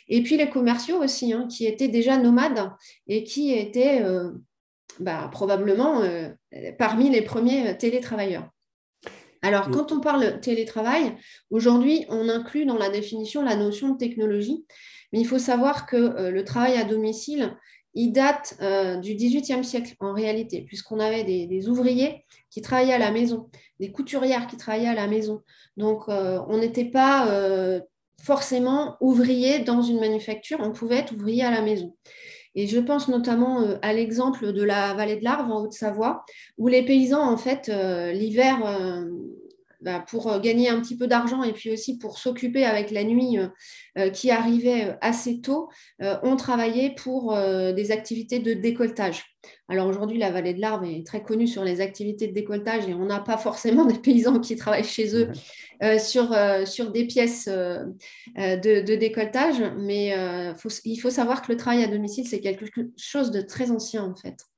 Et 0.09 0.23
puis 0.23 0.37
les 0.37 0.51
commerciaux 0.51 1.03
aussi, 1.03 1.33
hein, 1.33 1.49
qui 1.49 1.67
étaient 1.67 1.89
déjà 1.89 2.19
nomades 2.19 2.71
et 3.07 3.25
qui 3.25 3.53
étaient 3.53 4.03
bah, 4.99 5.29
probablement 5.33 6.03
parmi 6.79 7.09
les 7.11 7.23
premiers 7.23 7.77
télétravailleurs. 7.79 8.51
Alors, 9.43 9.71
quand 9.71 9.91
on 9.91 10.01
parle 10.01 10.41
télétravail, 10.41 11.17
aujourd'hui, 11.51 12.05
on 12.11 12.29
inclut 12.29 12.67
dans 12.67 12.77
la 12.77 12.91
définition 12.91 13.43
la 13.43 13.57
notion 13.57 13.91
de 13.91 13.97
technologie, 13.97 14.67
mais 15.13 15.21
il 15.21 15.27
faut 15.27 15.39
savoir 15.39 15.87
que 15.87 15.97
euh, 15.97 16.31
le 16.31 16.45
travail 16.45 16.77
à 16.77 16.85
domicile, 16.85 17.57
il 17.95 18.13
date 18.13 18.57
euh, 18.61 18.97
du 18.97 19.15
XVIIIe 19.15 19.65
siècle 19.65 19.95
en 19.99 20.13
réalité, 20.13 20.63
puisqu'on 20.63 21.01
avait 21.01 21.25
des, 21.25 21.69
ouvriers 21.69 22.25
qui 22.51 22.63
travaillaient 22.63 22.95
à 22.95 22.99
la 22.99 23.11
maison, 23.11 23.51
des 23.81 23.91
couturières 23.91 24.47
qui 24.47 24.57
travaillaient 24.57 24.89
à 24.89 24.95
la 24.95 25.09
maison. 25.09 25.43
Donc, 25.77 26.09
euh, 26.09 26.41
on 26.49 26.59
n'était 26.59 26.85
pas 26.85 27.29
forcément 28.23 28.97
ouvrier 29.01 29.61
dans 29.61 29.83
une 29.83 29.99
manufacture, 29.99 30.59
on 30.61 30.73
pouvait 30.73 30.99
être 30.99 31.13
ouvrier 31.13 31.43
à 31.43 31.51
la 31.51 31.63
maison. 31.63 31.97
Et 32.55 32.67
je 32.67 32.79
pense 32.79 33.09
notamment 33.09 33.79
à 33.81 33.93
l'exemple 33.93 34.53
de 34.53 34.63
la 34.63 34.93
vallée 34.95 35.17
de 35.17 35.25
l'Arve 35.25 35.51
en 35.51 35.63
Haute-Savoie, 35.63 36.25
où 36.59 36.69
les 36.69 36.85
paysans, 36.85 37.23
en 37.23 37.37
fait, 37.37 37.73
l'hiver, 38.13 38.59
bah, 39.83 40.05
pour 40.07 40.31
euh, 40.31 40.39
gagner 40.41 40.69
un 40.69 40.79
petit 40.81 40.97
peu 40.97 41.07
d'argent 41.07 41.43
et 41.43 41.53
puis 41.53 41.71
aussi 41.71 41.97
pour 41.97 42.19
s'occuper 42.19 42.65
avec 42.67 42.91
la 42.91 43.03
nuit 43.03 43.39
euh, 43.39 43.49
euh, 43.97 44.11
qui 44.11 44.31
arrivait 44.31 44.95
assez 45.01 45.41
tôt, 45.41 45.69
ont 46.01 46.37
travaillé 46.37 46.95
pour 46.95 47.37
des 47.37 47.91
activités 47.91 48.39
de 48.39 48.55
décolletage. 48.55 49.25
Alors 49.69 49.87
aujourd'hui, 49.87 50.19
la 50.19 50.31
vallée 50.31 50.55
de 50.55 50.61
l'Arve 50.61 50.85
est 50.85 51.07
très 51.07 51.23
connue 51.23 51.47
sur 51.47 51.65
les 51.65 51.81
activités 51.81 52.29
de 52.29 52.33
décolletage 52.33 52.89
et 52.89 52.95
on 52.95 53.07
n'a 53.07 53.21
pas 53.21 53.37
forcément 53.37 53.85
des 53.87 53.99
paysans 53.99 54.39
qui 54.39 54.57
travaillent 54.57 54.85
chez 54.85 55.15
eux 55.17 55.31
sur, 55.99 56.37
sur 56.67 56.91
des 56.91 57.07
pièces 57.07 57.49
de, 57.49 57.95
de, 58.37 58.97
décolletage, 58.97 59.63
mais 59.79 60.15
il 60.85 61.01
faut 61.01 61.11
savoir 61.11 61.43
que 61.43 61.53
le 61.53 61.59
travail 61.59 61.85
à 61.85 61.89
domicile, 61.89 62.27
c'est 62.27 62.41
quelque 62.41 62.67
chose 62.97 63.31
de 63.31 63.41
très 63.41 63.71
ancien 63.71 64.05
en 64.05 64.15
fait. 64.15 64.50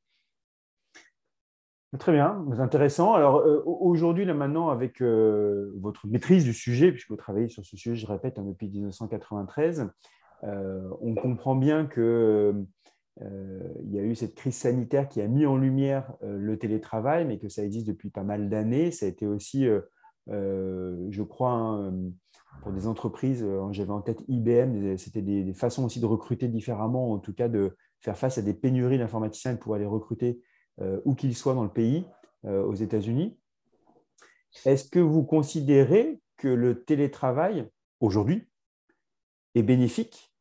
Très 1.98 2.12
bien, 2.12 2.46
intéressant. 2.58 3.12
Alors 3.12 3.40
euh, 3.40 3.62
aujourd'hui, 3.66 4.24
là 4.24 4.32
maintenant, 4.32 4.70
avec 4.70 5.02
euh, 5.02 5.74
votre 5.76 6.06
maîtrise 6.06 6.42
du 6.42 6.54
sujet, 6.54 6.90
puisque 6.90 7.10
vous 7.10 7.16
travaillez 7.16 7.48
sur 7.48 7.66
ce 7.66 7.76
sujet, 7.76 7.94
je 7.94 8.06
répète, 8.06 8.38
hein, 8.38 8.44
depuis 8.44 8.70
1993, 8.70 9.90
euh, 10.44 10.88
on 11.02 11.14
comprend 11.14 11.54
bien 11.54 11.86
qu'il 11.86 12.66
y 13.20 13.98
a 13.98 14.02
eu 14.02 14.14
cette 14.14 14.34
crise 14.34 14.56
sanitaire 14.56 15.06
qui 15.06 15.20
a 15.20 15.28
mis 15.28 15.44
en 15.44 15.58
lumière 15.58 16.14
le 16.22 16.58
télétravail, 16.58 17.26
mais 17.26 17.38
que 17.38 17.50
ça 17.50 17.62
existe 17.62 17.86
depuis 17.86 18.08
pas 18.08 18.24
mal 18.24 18.48
d'années. 18.48 18.90
Ça 18.90 19.04
a 19.04 19.10
été 19.10 19.26
aussi, 19.26 19.68
je 20.28 21.22
crois, 21.22 21.52
hein, 21.52 21.92
pour 22.62 22.72
des 22.72 22.86
entreprises, 22.86 23.46
j'avais 23.72 23.92
en 23.92 24.00
tête 24.00 24.24
IBM, 24.28 24.96
c'était 24.96 25.20
des, 25.20 25.44
des, 25.44 25.54
façons 25.54 25.84
aussi 25.84 26.00
de 26.00 26.06
recruter 26.06 26.48
différemment, 26.48 27.12
en 27.12 27.18
tout 27.18 27.34
cas 27.34 27.48
de 27.48 27.76
faire 28.00 28.16
face 28.16 28.38
à 28.38 28.42
des 28.42 28.54
pénuries 28.54 28.98
d'informaticiens 28.98 29.50
et 29.50 29.54
de 29.54 29.60
pouvoir 29.60 29.78
les 29.78 29.86
recruter 29.86 30.40
où 31.04 31.14
qu'il 31.14 31.36
soit 31.36 31.54
dans 31.54 31.64
le 31.64 31.72
pays, 31.72 32.04
euh, 32.44 32.64
aux 32.64 32.74
États-Unis. 32.74 33.38
Est-ce 34.64 34.88
que 34.88 34.98
vous 34.98 35.22
considérez 35.22 36.20
que 36.36 36.48
le 36.48 36.82
télétravail, 36.82 37.68
aujourd'hui, 38.00 38.48
est 39.54 39.62
bénéfique 39.62 40.32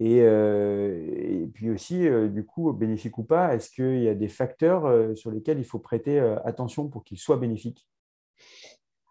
et, 0.00 0.16
et, 0.16 1.46
puis 1.54 1.70
aussi, 1.70 2.04
du 2.30 2.44
coup, 2.44 2.72
bénéfique 2.72 3.16
ou 3.16 3.22
pas, 3.22 3.54
est-ce 3.54 3.70
qu'il 3.70 4.02
y 4.02 4.08
a 4.08 4.14
des 4.14 4.28
facteurs 4.28 5.16
sur 5.16 5.30
lesquels 5.30 5.60
il 5.60 5.64
faut 5.64 5.78
prêter 5.78 6.18
attention 6.44 6.88
pour 6.88 7.04
qu'il 7.04 7.16
soit 7.16 7.36
bénéfique? 7.36 7.86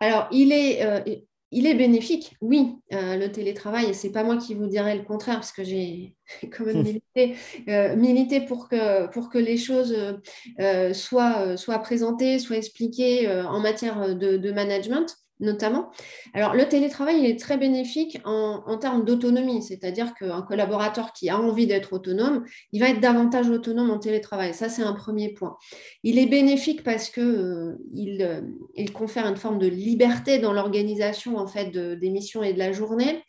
Alors, 0.01 0.27
il 0.29 0.51
est, 0.51 1.25
il 1.53 1.67
est 1.67 1.75
bénéfique, 1.75 2.35
oui, 2.41 2.75
euh, 2.93 3.15
le 3.15 3.31
télétravail, 3.31 3.85
et 3.89 3.93
ce 3.93 4.07
n'est 4.07 4.13
pas 4.13 4.23
moi 4.23 4.37
qui 4.37 4.55
vous 4.55 4.67
dirai 4.67 4.97
le 4.97 5.03
contraire, 5.03 5.35
parce 5.35 5.51
que 5.51 5.63
j'ai 5.63 6.15
quand 6.51 6.65
même 6.65 6.83
milité, 6.83 7.35
euh, 7.69 8.45
pour, 8.47 8.67
que, 8.67 9.07
pour 9.07 9.29
que 9.29 9.37
les 9.37 9.57
choses 9.57 9.95
euh, 10.59 10.93
soient 10.93 11.79
présentées, 11.81 12.39
soient 12.39 12.57
expliquées 12.57 13.29
en 13.29 13.59
matière 13.59 14.15
de 14.15 14.51
management 14.51 15.22
notamment. 15.43 15.91
Alors, 16.33 16.55
le 16.55 16.67
télétravail, 16.67 17.19
il 17.19 17.25
est 17.25 17.39
très 17.39 17.57
bénéfique 17.57 18.19
en, 18.25 18.77
termes 18.77 19.05
d'autonomie, 19.05 19.61
c'est-à-dire 19.61 20.13
qu'un 20.15 20.41
collaborateur 20.41 21.13
qui 21.13 21.29
a 21.29 21.39
envie 21.39 21.67
d'être 21.67 21.93
autonome, 21.93 22.43
il 22.71 22.79
va 22.79 22.89
être 22.89 22.99
davantage 22.99 23.49
autonome 23.49 23.91
en 23.91 23.99
télétravail. 23.99 24.53
Ça, 24.53 24.69
c'est 24.69 24.81
un 24.81 24.93
premier 24.93 25.33
point. 25.33 25.57
Il 26.03 26.17
est 26.17 26.25
bénéfique 26.25 26.83
parce 26.83 27.09
qu'il 27.09 27.23
euh, 27.23 27.75
euh, 27.99 28.85
confère 28.93 29.27
une 29.27 29.37
forme 29.37 29.59
de 29.59 29.67
liberté 29.67 30.39
dans 30.39 30.53
l'organisation 30.53 31.37
en 31.37 31.47
fait, 31.47 31.71
des 31.71 32.09
missions 32.09 32.43
et 32.43 32.53
de 32.53 32.59
la 32.59 32.71
journée. 32.71 33.23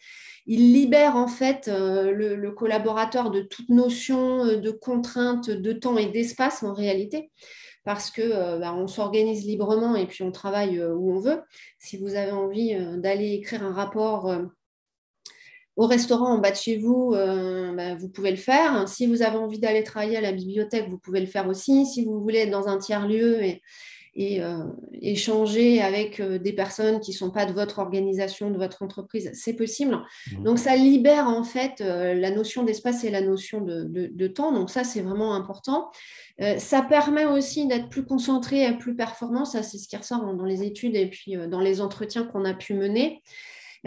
Il 0.47 0.73
libère 0.73 1.16
en 1.16 1.28
fait 1.28 1.68
euh, 1.68 2.11
le, 2.12 2.50
collaborateur 2.52 3.30
de 3.30 3.40
toute 3.40 3.68
notion 3.71 4.44
de 4.44 4.71
contrainte 4.71 5.50
de 5.50 5.73
temps 5.73 5.97
et 5.97 6.06
d'espace 6.06 6.62
en 6.62 6.75
réalité 6.75 7.30
parce 7.84 8.10
que 8.10 8.22
euh, 8.22 8.58
bah, 8.58 8.74
on 8.74 8.86
s'organise 8.86 9.44
librement 9.44 9.94
et 9.94 10.06
puis 10.06 10.24
on 10.24 10.32
travaille 10.32 10.78
euh, 10.78 10.94
où 10.94 11.12
on 11.12 11.20
veut. 11.20 11.42
Si 11.78 11.98
vous 11.98 12.14
avez 12.14 12.32
envie 12.32 12.74
euh, 12.74 12.96
d'aller 12.96 13.32
écrire 13.34 13.62
un 13.62 13.72
rapport 13.72 14.34
au 15.76 15.86
restaurant 15.86 16.34
en 16.34 16.38
bas 16.38 16.50
de 16.50 16.56
chez 16.56 16.76
vous, 16.76 17.10
bah, 17.12 17.94
vous 17.96 18.08
pouvez 18.08 18.30
le 18.30 18.36
faire. 18.36 18.88
Si 18.88 19.06
vous 19.06 19.22
avez 19.22 19.36
envie 19.36 19.58
d'aller 19.58 19.82
travailler 19.82 20.16
à 20.16 20.20
la 20.20 20.32
bibliothèque, 20.32 20.88
vous 20.88 20.98
pouvez 20.98 21.20
le 21.20 21.26
faire 21.26 21.48
aussi. 21.48 21.84
Si 21.86 22.04
vous 22.04 22.20
voulez 22.20 22.40
être 22.40 22.50
dans 22.50 22.68
un 22.68 22.78
tiers-lieu 22.78 23.42
et, 23.42 23.60
et 24.16 24.40
échanger 25.00 25.83
avec 25.83 26.23
des 26.23 26.52
personnes 26.52 27.00
qui 27.00 27.11
ne 27.11 27.16
sont 27.16 27.30
pas 27.30 27.47
de 27.47 27.52
votre 27.52 27.78
organisation, 27.78 28.50
de 28.50 28.56
votre 28.56 28.83
entreprise, 28.83 29.30
c'est 29.35 29.54
possible. 29.54 30.00
Mmh. 30.33 30.44
Donc 30.44 30.59
ça 30.59 30.76
libère 30.76 31.28
en 31.28 31.42
fait 31.42 31.80
la 31.80 32.30
notion 32.30 32.62
d'espace 32.62 33.04
et 33.04 33.11
la 33.11 33.21
notion 33.21 33.61
de, 33.61 34.26
temps. 34.28 34.52
Donc 34.52 34.71
ça, 34.71 34.85
c'est 34.85 35.00
vraiment 35.00 35.35
important. 35.35 35.90
ça 36.59 36.83
permet 36.83 37.26
aussi 37.26 37.66
d'être 37.66 37.88
plus 37.88 38.04
concentré 38.04 38.64
et 38.64 38.73
plus 38.73 38.94
performant. 38.94 39.44
Ça, 39.44 39.62
c'est 39.62 39.78
ce 39.78 39.88
qui 39.88 39.97
ressort 39.97 40.35
dans 40.35 40.44
les 40.44 40.62
études 40.62 40.97
et 40.97 41.06
puis 41.06 41.37
dans 41.49 41.61
les 41.61 41.80
entretiens 41.80 42.25
qu'on 42.25 42.44
a 42.44 42.54
pu 42.54 42.75
mener. 42.75 43.23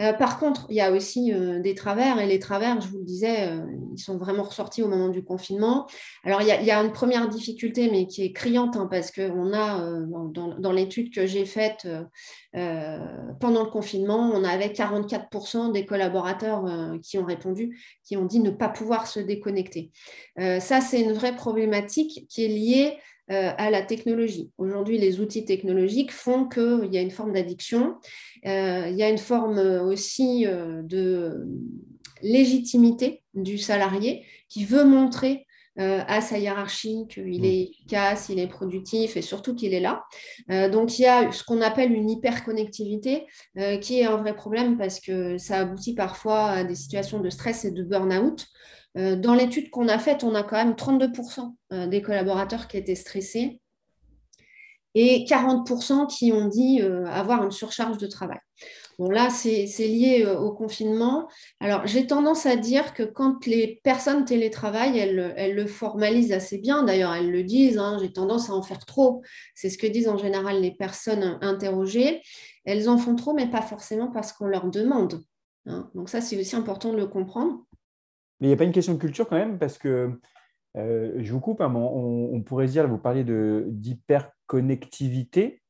Euh, 0.00 0.12
par 0.12 0.38
contre, 0.38 0.66
il 0.68 0.76
y 0.76 0.80
a 0.80 0.92
aussi 0.92 1.32
euh, 1.32 1.60
des 1.60 1.74
travers, 1.74 2.20
et 2.20 2.26
les 2.26 2.38
travers, 2.38 2.80
je 2.80 2.88
vous 2.88 2.98
le 2.98 3.04
disais, 3.04 3.48
euh, 3.48 3.60
ils 3.94 4.00
sont 4.00 4.16
vraiment 4.16 4.44
ressortis 4.44 4.82
au 4.82 4.88
moment 4.88 5.08
du 5.08 5.24
confinement. 5.24 5.86
Alors, 6.24 6.40
il 6.42 6.46
y 6.46 6.70
a, 6.70 6.80
une 6.80 6.92
première 6.92 7.28
difficulté, 7.28 7.90
mais 7.90 8.06
qui 8.06 8.22
est 8.22 8.32
criante, 8.32 8.76
hein, 8.76 8.86
parce 8.90 9.10
qu'on 9.10 9.52
a, 9.52 9.82
dans, 10.30 10.72
l'étude 10.72 11.12
que 11.12 11.26
j'ai 11.26 11.44
faite 11.44 11.88
pendant 12.52 13.64
le 13.64 13.70
confinement, 13.70 14.30
on 14.32 14.44
avait 14.44 14.68
44% 14.68 15.72
des 15.72 15.84
collaborateurs 15.84 16.64
qui 17.02 17.18
ont 17.18 17.24
répondu, 17.24 17.78
qui 18.04 18.16
ont 18.16 18.24
dit 18.24 18.40
ne 18.40 18.50
pas 18.50 18.68
pouvoir 18.68 19.06
se 19.06 19.20
déconnecter. 19.20 19.90
ça, 20.36 20.80
c'est 20.80 21.00
une 21.00 21.12
vraie 21.12 21.34
problématique 21.34 22.26
qui 22.28 22.44
est 22.44 22.48
liée 22.48 22.98
à 23.28 23.70
la 23.70 23.82
technologie. 23.82 24.50
Aujourd'hui, 24.58 24.98
les 24.98 25.20
outils 25.20 25.44
technologiques 25.44 26.12
font 26.12 26.48
qu'il 26.48 26.88
y 26.92 26.98
a 26.98 27.00
une 27.00 27.10
forme 27.10 27.32
d'addiction, 27.32 27.96
euh, 28.46 28.86
il 28.88 28.96
y 28.96 29.02
a 29.02 29.10
une 29.10 29.18
forme 29.18 29.58
aussi 29.58 30.46
euh, 30.46 30.82
de 30.82 31.46
légitimité 32.22 33.22
du 33.34 33.58
salarié 33.58 34.24
qui 34.48 34.64
veut 34.64 34.84
montrer 34.84 35.44
à 35.80 36.20
sa 36.20 36.38
hiérarchie 36.38 37.04
qu'il 37.08 37.46
est 37.46 37.66
mmh. 37.66 37.70
efficace, 37.70 38.28
il 38.30 38.40
est 38.40 38.48
productif 38.48 39.16
et 39.16 39.22
surtout 39.22 39.54
qu'il 39.54 39.72
est 39.72 39.78
là. 39.78 40.02
donc 40.70 40.98
il 40.98 41.02
y 41.02 41.06
a 41.06 41.30
ce 41.30 41.44
qu'on 41.44 41.60
appelle 41.60 41.92
une 41.92 42.10
hyperconnectivité 42.10 43.26
qui 43.80 44.00
est 44.00 44.04
un 44.04 44.16
vrai 44.16 44.34
problème 44.34 44.76
parce 44.76 44.98
que 44.98 45.38
ça 45.38 45.58
aboutit 45.58 45.94
parfois 45.94 46.46
à 46.46 46.64
des 46.64 46.74
situations 46.74 47.20
de 47.20 47.30
stress 47.30 47.64
et 47.64 47.70
de 47.70 47.84
burn-out. 47.84 48.44
Euh, 48.96 49.16
dans 49.16 49.34
l'étude 49.34 49.70
qu'on 49.70 49.88
a 49.88 49.98
faite, 49.98 50.24
on 50.24 50.34
a 50.34 50.42
quand 50.42 50.56
même 50.56 50.72
32% 50.72 51.54
euh, 51.72 51.86
des 51.86 52.02
collaborateurs 52.02 52.68
qui 52.68 52.78
étaient 52.78 52.94
stressés 52.94 53.60
et 54.94 55.24
40% 55.28 56.06
qui 56.06 56.32
ont 56.32 56.46
dit 56.46 56.80
euh, 56.80 57.06
avoir 57.06 57.44
une 57.44 57.50
surcharge 57.50 57.98
de 57.98 58.06
travail. 58.06 58.38
Bon, 58.98 59.10
là, 59.10 59.30
c'est 59.30 59.66
lié 59.78 60.26
au 60.26 60.50
confinement. 60.50 61.28
Alors, 61.60 61.86
j'ai 61.86 62.08
tendance 62.08 62.46
à 62.46 62.56
dire 62.56 62.94
que 62.94 63.04
quand 63.04 63.46
les 63.46 63.80
personnes 63.84 64.24
télétravaillent, 64.24 64.98
elles, 64.98 65.54
le 65.54 65.66
formalisent 65.66 66.32
assez 66.32 66.58
bien. 66.58 66.82
D'ailleurs, 66.82 67.14
elles 67.14 67.30
le 67.30 67.44
disent, 67.44 67.78
hein, 67.78 67.98
j'ai 68.00 68.12
tendance 68.12 68.50
à 68.50 68.54
en 68.54 68.62
faire 68.62 68.84
trop. 68.84 69.22
C'est 69.54 69.70
ce 69.70 69.78
que 69.78 69.86
disent 69.86 70.08
en 70.08 70.18
général 70.18 70.60
les 70.60 70.72
personnes 70.72 71.38
interrogées. 71.42 72.22
Elles 72.64 72.88
en 72.88 72.98
font 72.98 73.14
trop, 73.14 73.34
mais 73.34 73.48
pas 73.48 73.62
forcément 73.62 74.08
parce 74.08 74.32
qu'on 74.32 74.46
leur 74.46 74.68
demande. 74.68 75.22
Hein. 75.66 75.88
Donc 75.94 76.08
ça, 76.08 76.20
c'est 76.20 76.36
aussi 76.36 76.56
important 76.56 76.92
de 76.92 76.96
le 76.96 77.06
comprendre. 77.06 77.67
Mais 78.40 78.46
il 78.46 78.50
n'y 78.50 78.54
a 78.54 78.56
pas 78.56 78.64
une 78.64 78.72
question 78.72 78.94
de 78.94 78.98
culture 78.98 79.28
quand 79.28 79.36
même, 79.36 79.58
parce 79.58 79.78
que 79.78 80.18
euh, 80.76 81.14
je 81.18 81.32
vous 81.32 81.40
coupe, 81.40 81.60
hein, 81.60 81.72
on, 81.74 82.40
pourrait 82.42 82.66
dire, 82.66 82.86
vous 82.86 82.98
parliez 82.98 83.24
d'hyperconnectivité. 83.24 85.62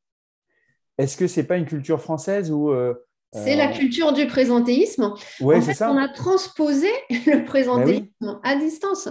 Est-ce 0.98 1.16
que 1.16 1.26
ce 1.26 1.40
n'est 1.40 1.46
pas 1.46 1.56
une 1.56 1.66
culture 1.66 2.00
française 2.00 2.50
ou 2.50 2.70
euh, 2.70 2.94
c'est 3.32 3.56
la 3.56 3.70
euh, 3.70 3.72
culture 3.72 4.12
du 4.14 4.26
présentéisme. 4.26 5.12
en 5.42 5.60
fait, 5.60 5.84
on 5.84 5.98
a 5.98 6.08
transposé 6.08 6.88
le 7.10 7.44
présentéisme 7.44 8.06
ben 8.20 8.40
à 8.42 8.56
distance. 8.56 9.08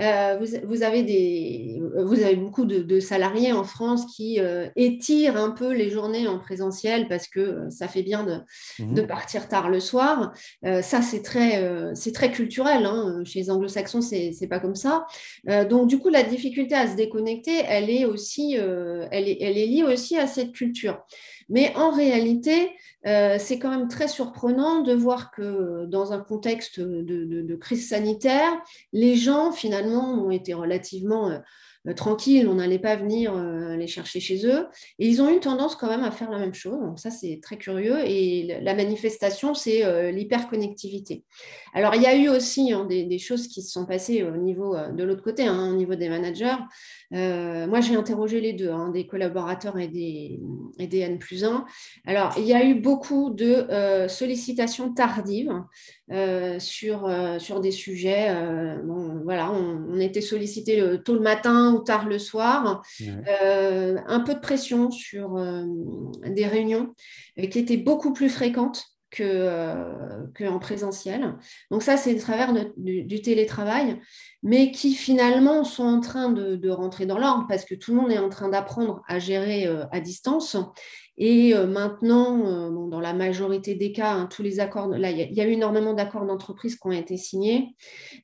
Euh, 0.00 0.38
vous, 0.64 0.82
avez 0.82 1.02
des, 1.02 1.80
vous 2.04 2.22
avez 2.22 2.36
beaucoup 2.36 2.64
de, 2.64 3.00
salariés 3.00 3.52
en 3.52 3.64
France 3.64 4.06
qui 4.16 4.40
euh, 4.40 4.68
étirent 4.76 5.36
un 5.36 5.50
peu 5.50 5.72
les 5.72 5.90
journées 5.90 6.26
en 6.26 6.38
présentiel 6.38 7.06
parce 7.08 7.28
que 7.28 7.68
ça 7.68 7.86
fait 7.86 8.02
bien 8.02 8.24
de, 8.24 8.82
mhm. 8.82 9.06
partir 9.06 9.48
tard 9.48 9.68
le 9.68 9.80
soir. 9.80 10.32
ça, 10.62 11.02
c'est 11.02 11.22
très, 11.22 11.62
c'est 11.94 12.12
très 12.12 12.30
culturel. 12.32 12.86
Hein. 12.86 13.22
Chez 13.24 13.40
les 13.40 13.50
anglo-saxons, 13.50 14.00
c'est 14.00 14.30
n'est 14.40 14.48
pas 14.48 14.60
comme 14.60 14.74
ça. 14.74 15.06
donc, 15.68 15.86
du 15.86 15.98
coup, 15.98 16.08
la 16.08 16.22
difficulté 16.22 16.74
à 16.74 16.88
se 16.88 16.96
déconnecter, 16.96 17.62
elle 17.66 17.90
est, 17.90 18.06
aussi, 18.06 18.54
elle 18.54 19.28
est, 19.28 19.38
elle 19.40 19.58
est 19.58 19.66
liée 19.66 19.84
aussi 19.84 20.16
à 20.16 20.26
cette 20.26 20.52
culture. 20.52 21.02
Mais 21.50 21.74
en 21.76 21.90
réalité, 21.90 22.70
euh, 23.06 23.36
c'est 23.38 23.58
quand 23.58 23.70
même 23.70 23.88
très 23.88 24.08
surprenant 24.08 24.82
de 24.82 24.94
voir 24.94 25.30
que 25.32 25.84
dans 25.86 26.12
un 26.12 26.20
contexte 26.20 26.80
de, 26.80 27.56
crise 27.56 27.88
sanitaire, 27.88 28.52
les 28.92 29.16
gens 29.16 29.52
finalement 29.52 30.14
ont 30.14 30.30
été 30.30 30.54
relativement 30.54 31.42
euh, 31.86 31.90
euh, 31.90 31.94
tranquilles, 31.94 32.48
on 32.48 32.54
n'allait 32.54 32.78
pas 32.78 32.96
venir 32.96 33.34
les 33.34 33.86
chercher 33.86 34.20
chez 34.20 34.46
eux. 34.46 34.66
Et 34.98 35.08
ils 35.08 35.22
ont 35.22 35.34
eu 35.34 35.40
tendance 35.40 35.76
quand 35.76 35.88
même 35.88 36.04
à 36.04 36.10
faire 36.10 36.30
la 36.30 36.38
même 36.38 36.54
chose. 36.54 36.78
Donc 36.80 36.98
ça, 36.98 37.10
c'est 37.10 37.40
très 37.42 37.56
curieux. 37.56 37.98
Et 38.06 38.58
la 38.62 38.74
manifestation, 38.74 39.54
c'est 39.54 40.12
l'hyperconnectivité. 40.12 41.24
Alors, 41.74 41.94
il 41.94 42.02
y 42.02 42.06
a 42.06 42.16
eu 42.16 42.28
aussi 42.28 42.72
hein, 42.72 42.84
des, 42.84 43.18
choses 43.18 43.48
qui 43.48 43.62
se 43.62 43.70
sont 43.70 43.86
passées 43.86 44.22
au 44.22 44.36
niveau 44.36 44.76
de 44.76 45.04
l'autre 45.04 45.22
côté, 45.22 45.46
hein, 45.46 45.72
au 45.72 45.76
niveau 45.76 45.94
des 45.94 46.08
managers. 46.08 46.56
Euh, 47.12 47.66
moi, 47.66 47.80
j'ai 47.80 47.96
interrogé 47.96 48.40
les 48.40 48.52
deux, 48.52 48.70
hein, 48.70 48.90
des 48.90 49.06
collaborateurs 49.06 49.78
et 49.78 49.88
des, 49.88 50.40
et 50.78 50.86
des, 50.86 51.00
N 51.00 51.18
plus 51.18 51.44
1. 51.44 51.64
Alors, 52.06 52.34
il 52.38 52.44
y 52.44 52.54
a 52.54 52.64
eu 52.64 52.74
beaucoup 52.74 53.30
de 53.30 53.66
euh, 53.70 54.08
sollicitations 54.08 54.92
tardives 54.92 55.52
euh, 56.12 56.58
sur, 56.58 57.08
sur 57.38 57.60
des 57.60 57.70
sujets. 57.70 58.34
voilà, 59.24 59.50
on, 59.52 59.98
était 60.00 60.20
sollicité 60.20 60.82
tôt 61.04 61.14
le 61.14 61.20
matin 61.20 61.74
ou 61.74 61.80
tard 61.80 62.08
le 62.08 62.18
soir. 62.18 62.82
un 63.00 64.20
peu 64.20 64.34
de 64.34 64.40
pression 64.40 64.90
sur 64.90 65.36
des 66.26 66.46
réunions 66.46 66.94
qui 67.50 67.58
étaient 67.58 67.76
beaucoup 67.76 68.12
plus 68.12 68.28
fréquentes 68.28 68.84
qu'en 69.16 70.58
présentiel. 70.60 71.34
Donc 71.70 71.82
ça, 71.82 71.96
c'est 71.96 72.12
le 72.12 72.20
travers 72.20 72.52
du, 72.76 73.22
télétravail 73.22 74.00
mais 74.42 74.70
qui 74.70 74.94
finalement 74.94 75.64
sont 75.64 75.84
en 75.84 76.00
train 76.00 76.30
de, 76.30 76.70
rentrer 76.70 77.06
dans 77.06 77.18
l'ordre 77.18 77.46
parce 77.48 77.64
que 77.64 77.74
tout 77.74 77.92
le 77.92 78.00
monde 78.00 78.12
est 78.12 78.18
en 78.18 78.28
train 78.28 78.48
d'apprendre 78.48 79.02
à 79.08 79.18
gérer 79.18 79.66
euh, 79.66 79.84
à 79.90 80.00
distance. 80.00 80.56
Et 81.22 81.54
euh, 81.54 81.66
maintenant, 81.66 82.46
euh, 82.46 82.88
dans 82.88 82.98
la 82.98 83.12
majorité 83.12 83.74
des 83.74 83.92
cas, 83.92 84.14
hein, 84.14 84.26
tous 84.26 84.42
les 84.42 84.58
accords, 84.58 84.88
là, 84.88 85.10
il 85.10 85.32
y, 85.32 85.40
a 85.40 85.46
eu 85.46 85.52
énormément 85.52 85.92
d'accords 85.92 86.24
d'entreprise 86.24 86.76
qui 86.76 86.86
ont 86.86 86.92
été 86.92 87.18
signés. 87.18 87.76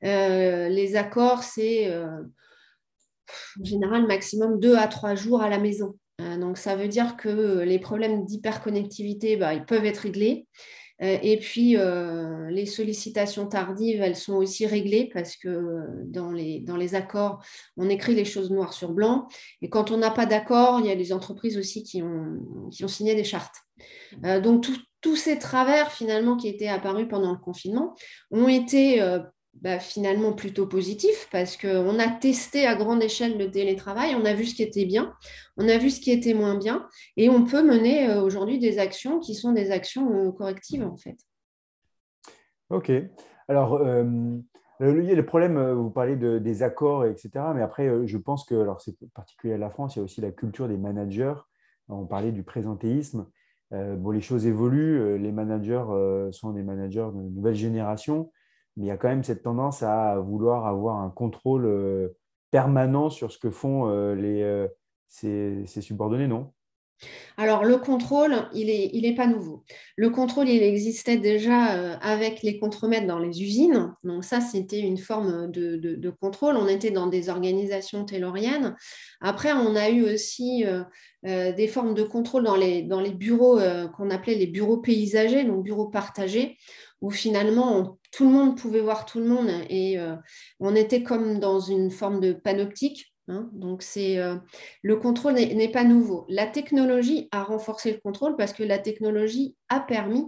les 0.02 0.96
accords, 0.96 1.42
c'est 1.42 1.94
en 1.94 3.64
général 3.64 4.06
maximum 4.06 4.58
deux 4.58 4.76
à 4.76 4.88
trois 4.88 5.14
jours 5.14 5.42
à 5.42 5.50
la 5.50 5.58
maison. 5.58 5.98
donc, 6.18 6.56
ça 6.56 6.74
veut 6.74 6.88
dire 6.88 7.18
que 7.18 7.60
les 7.60 7.78
problèmes 7.78 8.24
d'hyperconnectivité, 8.24 9.36
bah, 9.36 9.52
ils 9.52 9.66
peuvent 9.66 9.84
être 9.84 9.98
réglés. 9.98 10.46
Euh, 11.02 11.18
et 11.22 11.38
puis, 11.38 11.76
euh, 11.76 12.50
les 12.50 12.66
sollicitations 12.66 13.46
tardives, 13.46 14.00
elles 14.00 14.16
sont 14.16 14.34
aussi 14.34 14.66
réglées 14.66 15.10
parce 15.12 15.36
que 15.36 15.48
euh, 15.48 15.86
dans 16.04 16.32
les, 16.32 16.64
les 16.78 16.94
accords, 16.94 17.44
on 17.76 17.88
écrit 17.88 18.14
les 18.14 18.24
choses 18.24 18.50
noir 18.50 18.72
sur 18.72 18.92
blanc. 18.92 19.28
Et 19.62 19.68
quand 19.68 19.90
on 19.90 19.98
n'a 19.98 20.10
pas 20.10 20.26
d'accord, 20.26 20.80
il 20.80 20.86
y 20.86 20.90
a 20.90 20.96
des 20.96 21.12
entreprises 21.12 21.58
aussi 21.58 21.82
qui 21.82 22.02
ont, 22.02 22.68
qui 22.70 22.84
ont 22.84 22.88
signé 22.88 23.14
des 23.14 23.24
chartes. 23.24 23.56
donc, 24.42 24.66
tous 25.02 25.16
ces 25.16 25.38
travers, 25.38 25.92
finalement, 25.92 26.36
qui 26.36 26.48
étaient 26.48 26.68
apparus 26.68 27.06
pendant 27.08 27.30
le 27.30 27.38
confinement, 27.38 27.94
ont 28.32 28.48
été 28.48 29.00
bah, 29.62 29.78
finalement 29.78 30.32
plutôt 30.32 30.66
positif 30.66 31.28
parce 31.32 31.56
qu'on 31.56 31.98
a 31.98 32.08
testé 32.08 32.66
à 32.66 32.75
grande 32.75 33.02
échelle 33.02 33.38
le 33.38 33.50
télétravail, 33.50 34.14
on 34.14 34.25
a 34.25 34.34
vu 34.34 34.44
ce 34.44 34.54
qui 34.54 34.62
était 34.62 34.84
bien, 34.84 35.14
on 35.56 35.68
a 35.68 35.78
vu 35.78 35.90
ce 35.90 36.00
qui 36.00 36.10
était 36.10 36.34
moins 36.34 36.56
bien, 36.56 36.86
et 37.16 37.30
on 37.30 37.44
peut 37.44 37.62
mener 37.62 38.10
euh, 38.10 38.20
aujourd'hui 38.20 38.58
des 38.58 38.78
actions 38.78 39.18
qui 39.18 39.34
sont 39.34 39.52
des 39.52 39.70
actions 39.70 40.28
euh, 40.28 40.32
correctives 40.32 40.84
en 40.84 40.96
fait. 40.96 41.16
Ok. 42.68 42.92
Alors, 43.48 43.80
y 43.80 44.82
a 44.82 45.14
le 45.14 45.25
problème, 45.25 45.72
vous 45.72 45.90
parlez 45.90 46.16
de, 46.16 46.38
des 46.38 46.62
accords, 46.64 47.04
etc. 47.04 47.30
Mais 47.54 47.62
après, 47.62 48.06
je 48.06 48.18
pense 48.18 48.44
que, 48.44 48.56
alors 48.56 48.80
c'est 48.80 48.96
particulier 49.14 49.54
à 49.54 49.58
la 49.58 49.70
France, 49.70 49.94
il 49.94 50.00
y 50.00 50.02
a 50.02 50.04
aussi 50.04 50.20
la 50.20 50.32
culture 50.32 50.66
des 50.66 50.76
managers. 50.76 51.34
On 51.88 52.06
parlait 52.06 52.32
du 52.32 52.42
présentéisme. 52.42 53.28
bon, 53.70 54.10
les 54.10 54.20
choses 54.20 54.48
évoluent. 54.48 55.16
Les 55.16 55.30
managers 55.30 55.84
sont 56.32 56.50
des 56.50 56.64
managers 56.64 57.08
de 57.14 57.20
nouvelle 57.20 57.54
génération 57.54 58.32
mais 58.76 58.87
il 58.87 58.88
y 58.88 58.92
a 58.92 58.97
quand 58.97 59.09
même 59.09 59.25
cette 59.25 59.42
tendance 59.42 59.83
à 59.83 60.18
vouloir 60.18 60.66
avoir 60.66 60.97
un 60.97 61.11
contrôle 61.11 61.66
euh, 61.66 62.16
permanent 62.50 63.11
sur 63.11 63.33
ce 63.33 63.38
que 63.38 63.50
font 63.50 63.88
euh, 63.88 64.14
les, 64.14 64.42
euh, 64.42 64.68
ces, 65.09 65.66
subordonnés, 65.80 66.28
non? 66.28 66.52
Alors, 67.37 67.64
le 67.64 67.76
contrôle, 67.76 68.35
il 68.54 68.68
n'est 68.68 68.88
il 68.95 69.04
est 69.04 69.14
pas 69.14 69.26
nouveau. 69.26 69.64
Le 69.97 70.09
contrôle, 70.09 70.49
il 70.49 70.62
existait 70.62 71.18
déjà 71.18 71.99
avec 72.00 72.42
les 72.42 72.59
contremaîtres 72.59 73.06
dans 73.06 73.18
les 73.18 73.42
usines. 73.42 73.95
Donc, 74.02 74.25
ça, 74.25 74.40
c'était 74.40 74.80
une 74.80 74.97
forme 74.97 75.50
de, 75.50 75.76
de, 75.76 76.11
contrôle. 76.11 76.56
On 76.56 76.66
était 76.66 76.90
dans 76.90 77.06
des 77.06 77.28
organisations 77.28 78.06
tayloriennes. 78.06 78.75
Après, 79.21 79.52
on 79.52 79.76
a 79.76 79.90
eu 79.90 80.04
aussi 80.04 80.64
des 81.23 81.68
formes 81.68 81.92
de 81.92 82.02
contrôle 82.02 82.45
dans 82.45 82.56
les, 82.56 82.83
dans 82.83 83.02
les 83.02 83.12
bureaux 83.12 83.59
qu'on 83.95 84.09
appelait 84.09 84.37
les 84.37 84.47
bureaux 84.47 84.78
paysagers, 84.78 85.45
donc 85.45 85.64
bureaux 85.64 85.90
partagés, 85.90 86.56
où 87.02 87.11
finalement 87.11 87.99
tout 88.16 88.25
le 88.25 88.30
monde 88.30 88.56
pouvait 88.56 88.80
voir 88.80 89.04
tout 89.04 89.18
le 89.18 89.26
monde 89.26 89.50
et 89.68 89.99
euh, 89.99 90.16
on 90.58 90.75
était 90.75 91.02
comme 91.02 91.38
dans 91.38 91.61
une 91.61 91.90
forme 91.90 92.18
de 92.18 92.32
panoptique. 92.32 93.12
Hein. 93.28 93.50
donc 93.54 93.82
c'est 93.82 94.18
euh, 94.18 94.37
le 94.82 94.96
contrôle 94.96 95.35
n'est 95.35 95.70
pas 95.70 95.85
nouveau. 95.85 96.25
La 96.30 96.46
technologie 96.46 97.28
a 97.30 97.42
renforcé 97.42 97.92
le 97.92 97.99
contrôle 97.99 98.37
parce 98.37 98.54
que 98.54 98.62
la 98.62 98.78
technologie 98.78 99.54
a 99.68 99.80
permis 99.80 100.25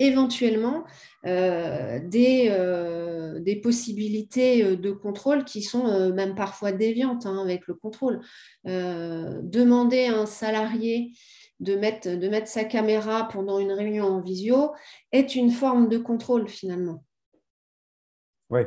éventuellement 0.00 0.84
euh, 1.26 2.00
des, 2.02 3.60
possibilités 3.62 4.76
de 4.76 4.90
contrôle 4.90 5.44
qui 5.44 5.62
sont 5.62 6.10
même 6.12 6.34
parfois 6.34 6.72
déviantes 6.72 7.26
hein, 7.26 7.40
avec 7.40 7.68
le 7.68 7.74
contrôle. 7.74 8.20
demander 8.64 10.06
à 10.06 10.18
un 10.18 10.26
salarié 10.26 11.12
de 11.60 11.76
mettre 11.76 12.48
sa 12.48 12.64
caméra 12.64 13.28
pendant 13.28 13.60
une 13.60 13.72
réunion 13.72 14.06
en 14.06 14.20
visio 14.22 14.72
est 15.12 15.36
une 15.36 15.50
forme 15.50 15.88
de 15.88 15.98
contrôle 15.98 16.48
finalement. 16.48 17.04
Oui. 18.50 18.62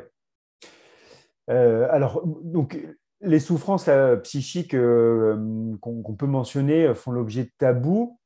Euh, 1.50 1.88
alors, 1.92 2.22
donc, 2.26 2.78
les 3.22 3.40
souffrances 3.40 3.88
euh, 3.88 4.16
psychiques 4.18 4.74
euh, 4.74 5.76
qu'on 5.82 6.16
peut 6.16 6.28
mentionner 6.28 6.94
font 6.94 7.12
l'objet 7.12 7.44
de 7.46 7.52
tabous. 7.58 8.18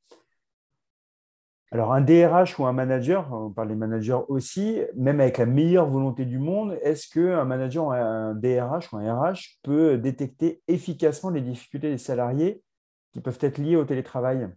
Alors, 1.72 1.92
un 1.92 2.00
DRH 2.00 2.58
ou 2.58 2.66
un 2.66 2.72
manager, 2.72 3.32
on 3.32 3.50
parle 3.50 3.68
des 3.68 3.74
managers 3.74 4.20
aussi, 4.28 4.80
même 4.94 5.20
avec 5.20 5.38
la 5.38 5.46
meilleure 5.46 5.88
volonté 5.88 6.24
du 6.24 6.38
monde, 6.38 6.78
est-ce 6.82 7.08
qu'un 7.08 7.44
manager 7.44 7.90
un 7.90 8.34
DRH 8.34 8.92
ou 8.92 8.98
un 8.98 9.30
RH 9.30 9.58
peut 9.62 9.98
détecter 9.98 10.62
efficacement 10.68 11.30
les 11.30 11.40
difficultés 11.40 11.90
des 11.90 11.98
salariés 11.98 12.62
qui 13.12 13.20
peuvent 13.20 13.38
être 13.40 13.58
liés 13.58 13.76
au 13.76 13.84
télétravail? 13.84 14.48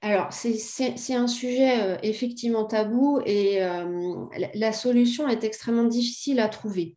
Alors, 0.00 0.32
c'est 0.32 1.14
un 1.14 1.28
sujet 1.28 1.80
euh, 1.80 1.96
effectivement 2.02 2.64
tabou 2.64 3.20
et 3.24 3.62
euh, 3.62 4.16
la, 4.54 4.72
solution 4.72 5.28
est 5.28 5.44
extrêmement 5.44 5.84
difficile 5.84 6.40
à 6.40 6.48
trouver 6.48 6.96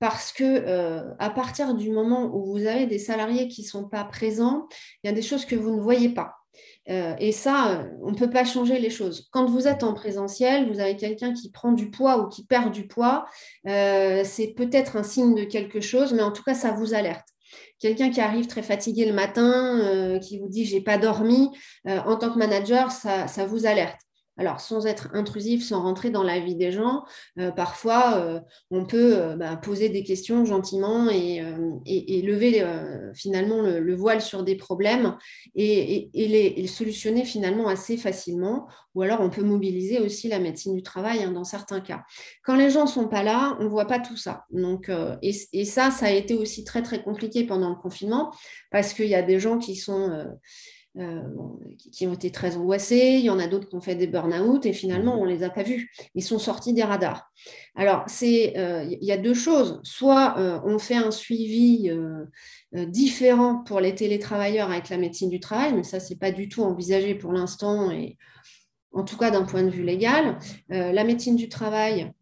parce 0.00 0.32
que 0.32 0.44
euh, 0.44 1.02
à 1.18 1.30
partir 1.30 1.74
du 1.74 1.90
moment 1.90 2.34
où 2.34 2.44
vous 2.44 2.66
avez 2.66 2.86
des 2.86 2.98
salariés 2.98 3.48
qui 3.48 3.62
ne 3.62 3.66
sont 3.68 3.88
pas 3.88 4.04
présents, 4.04 4.66
il 5.02 5.06
y 5.06 5.10
a 5.10 5.12
des 5.12 5.22
choses 5.22 5.44
que 5.44 5.54
vous 5.54 5.76
ne 5.76 5.80
voyez 5.80 6.08
pas. 6.08 6.36
et 6.86 7.32
ça, 7.32 7.86
on 8.02 8.10
ne 8.10 8.16
peut 8.16 8.30
pas 8.30 8.44
changer 8.44 8.80
les 8.80 8.90
choses. 8.90 9.28
Quand 9.30 9.46
vous 9.46 9.68
êtes 9.68 9.84
en 9.84 9.94
présentiel, 9.94 10.68
vous 10.72 10.80
avez 10.80 10.96
quelqu'un 10.96 11.32
qui 11.32 11.50
prend 11.50 11.72
du 11.72 11.90
poids 11.90 12.18
ou 12.18 12.28
qui 12.28 12.44
perd 12.44 12.72
du 12.72 12.88
poids, 12.88 13.26
c'est 13.64 14.54
peut-être 14.56 14.96
un 14.96 15.04
signe 15.04 15.34
de 15.34 15.44
quelque 15.44 15.80
chose, 15.80 16.12
mais 16.14 16.22
en 16.22 16.32
tout 16.32 16.42
cas, 16.42 16.54
ça 16.54 16.72
vous 16.72 16.94
alerte. 16.94 17.28
Quelqu'un 17.80 18.10
qui 18.10 18.20
arrive 18.20 18.46
très 18.46 18.62
fatigué 18.62 19.06
le 19.06 19.14
matin, 19.14 19.80
euh, 19.80 20.18
qui 20.18 20.38
vous 20.38 20.48
dit 20.48 20.64
j'ai 20.66 20.82
pas 20.82 20.98
dormi, 20.98 21.50
euh, 21.88 21.98
en 22.06 22.16
tant 22.16 22.30
que 22.30 22.38
manager, 22.38 22.90
ça 22.92 23.46
vous 23.46 23.66
alerte. 23.66 24.09
Alors, 24.40 24.58
sans 24.58 24.86
être 24.86 25.10
intrusif, 25.12 25.62
sans 25.62 25.82
rentrer 25.82 26.08
dans 26.08 26.22
la 26.22 26.40
vie 26.40 26.54
des 26.54 26.72
gens, 26.72 27.04
euh, 27.38 27.50
parfois, 27.50 28.16
euh, 28.16 28.40
on 28.70 28.86
peut 28.86 29.18
euh, 29.18 29.36
bah, 29.36 29.54
poser 29.56 29.90
des 29.90 30.02
questions 30.02 30.46
gentiment 30.46 31.10
et, 31.10 31.42
lever 32.22 32.64
finalement 33.12 33.60
le, 33.60 33.94
voile 33.94 34.22
sur 34.22 34.42
des 34.42 34.56
problèmes 34.56 35.18
et, 35.54 36.08
les, 36.14 36.66
solutionner 36.66 37.26
finalement 37.26 37.68
assez 37.68 37.98
facilement. 37.98 38.66
Ou 38.94 39.02
alors, 39.02 39.20
on 39.20 39.28
peut 39.28 39.42
mobiliser 39.42 39.98
aussi 39.98 40.28
la 40.28 40.38
médecine 40.38 40.74
du 40.74 40.82
travail 40.82 41.22
hein, 41.22 41.32
dans 41.32 41.44
certains 41.44 41.80
cas. 41.80 42.04
Quand 42.42 42.56
les 42.56 42.70
gens 42.70 42.84
ne 42.84 42.90
sont 42.90 43.08
pas 43.08 43.22
là, 43.22 43.58
on 43.60 43.64
ne 43.64 43.68
voit 43.68 43.86
pas 43.86 44.00
tout 44.00 44.16
ça. 44.16 44.46
Donc, 44.50 44.90
et, 45.20 45.64
ça, 45.66 45.90
ça 45.90 46.06
a 46.06 46.10
été 46.12 46.34
aussi 46.34 46.64
très, 46.64 46.80
très 46.80 47.02
compliqué 47.02 47.44
pendant 47.44 47.68
le 47.68 47.76
confinement 47.76 48.32
parce 48.70 48.94
qu'il 48.94 49.08
y 49.08 49.14
a 49.14 49.22
des 49.22 49.38
gens 49.38 49.58
qui 49.58 49.76
sont 49.76 50.24
euh, 50.98 51.22
qui 51.92 52.08
ont 52.08 52.14
été 52.14 52.32
très 52.32 52.56
angoissés, 52.56 53.14
il 53.20 53.24
y 53.24 53.30
en 53.30 53.38
a 53.38 53.46
d'autres 53.46 53.68
qui 53.68 53.76
ont 53.76 53.80
fait 53.80 53.94
des 53.94 54.08
burn-out 54.08 54.66
et 54.66 54.72
finalement 54.72 55.14
mhm. 55.14 55.22
on 55.22 55.24
ne 55.24 55.30
les 55.30 55.44
a 55.44 55.50
pas 55.50 55.62
vus. 55.62 55.88
Ils 56.16 56.24
sont 56.24 56.40
sortis 56.40 56.72
des 56.72 56.82
radars. 56.82 57.30
Alors, 57.76 58.06
euh, 58.22 58.84
il 58.90 59.04
y 59.04 59.12
a 59.12 59.16
deux 59.16 59.34
choses. 59.34 59.80
Soit 59.84 60.36
euh, 60.38 60.60
on 60.64 60.80
fait 60.80 60.96
un 60.96 61.12
suivi 61.12 61.92
différent 62.72 63.62
pour 63.62 63.78
les 63.78 63.94
télétravailleurs 63.94 64.70
avec 64.70 64.88
la 64.88 64.98
médecine 64.98 65.30
du 65.30 65.38
travail, 65.38 65.74
mais 65.74 65.84
ça, 65.84 66.00
ce 66.00 66.10
n'est 66.10 66.18
pas 66.18 66.32
du 66.32 66.48
tout 66.48 66.62
envisagé 66.62 67.14
pour 67.14 67.32
l'instant 67.32 67.92
et 67.92 68.18
en 68.92 69.04
tout 69.04 69.16
cas 69.16 69.30
d'un 69.30 69.44
point 69.44 69.62
de 69.62 69.70
vue 69.70 69.84
légal. 69.84 70.38
la 70.68 71.04
médecine 71.04 71.36
du 71.36 71.48
travail, 71.48 72.12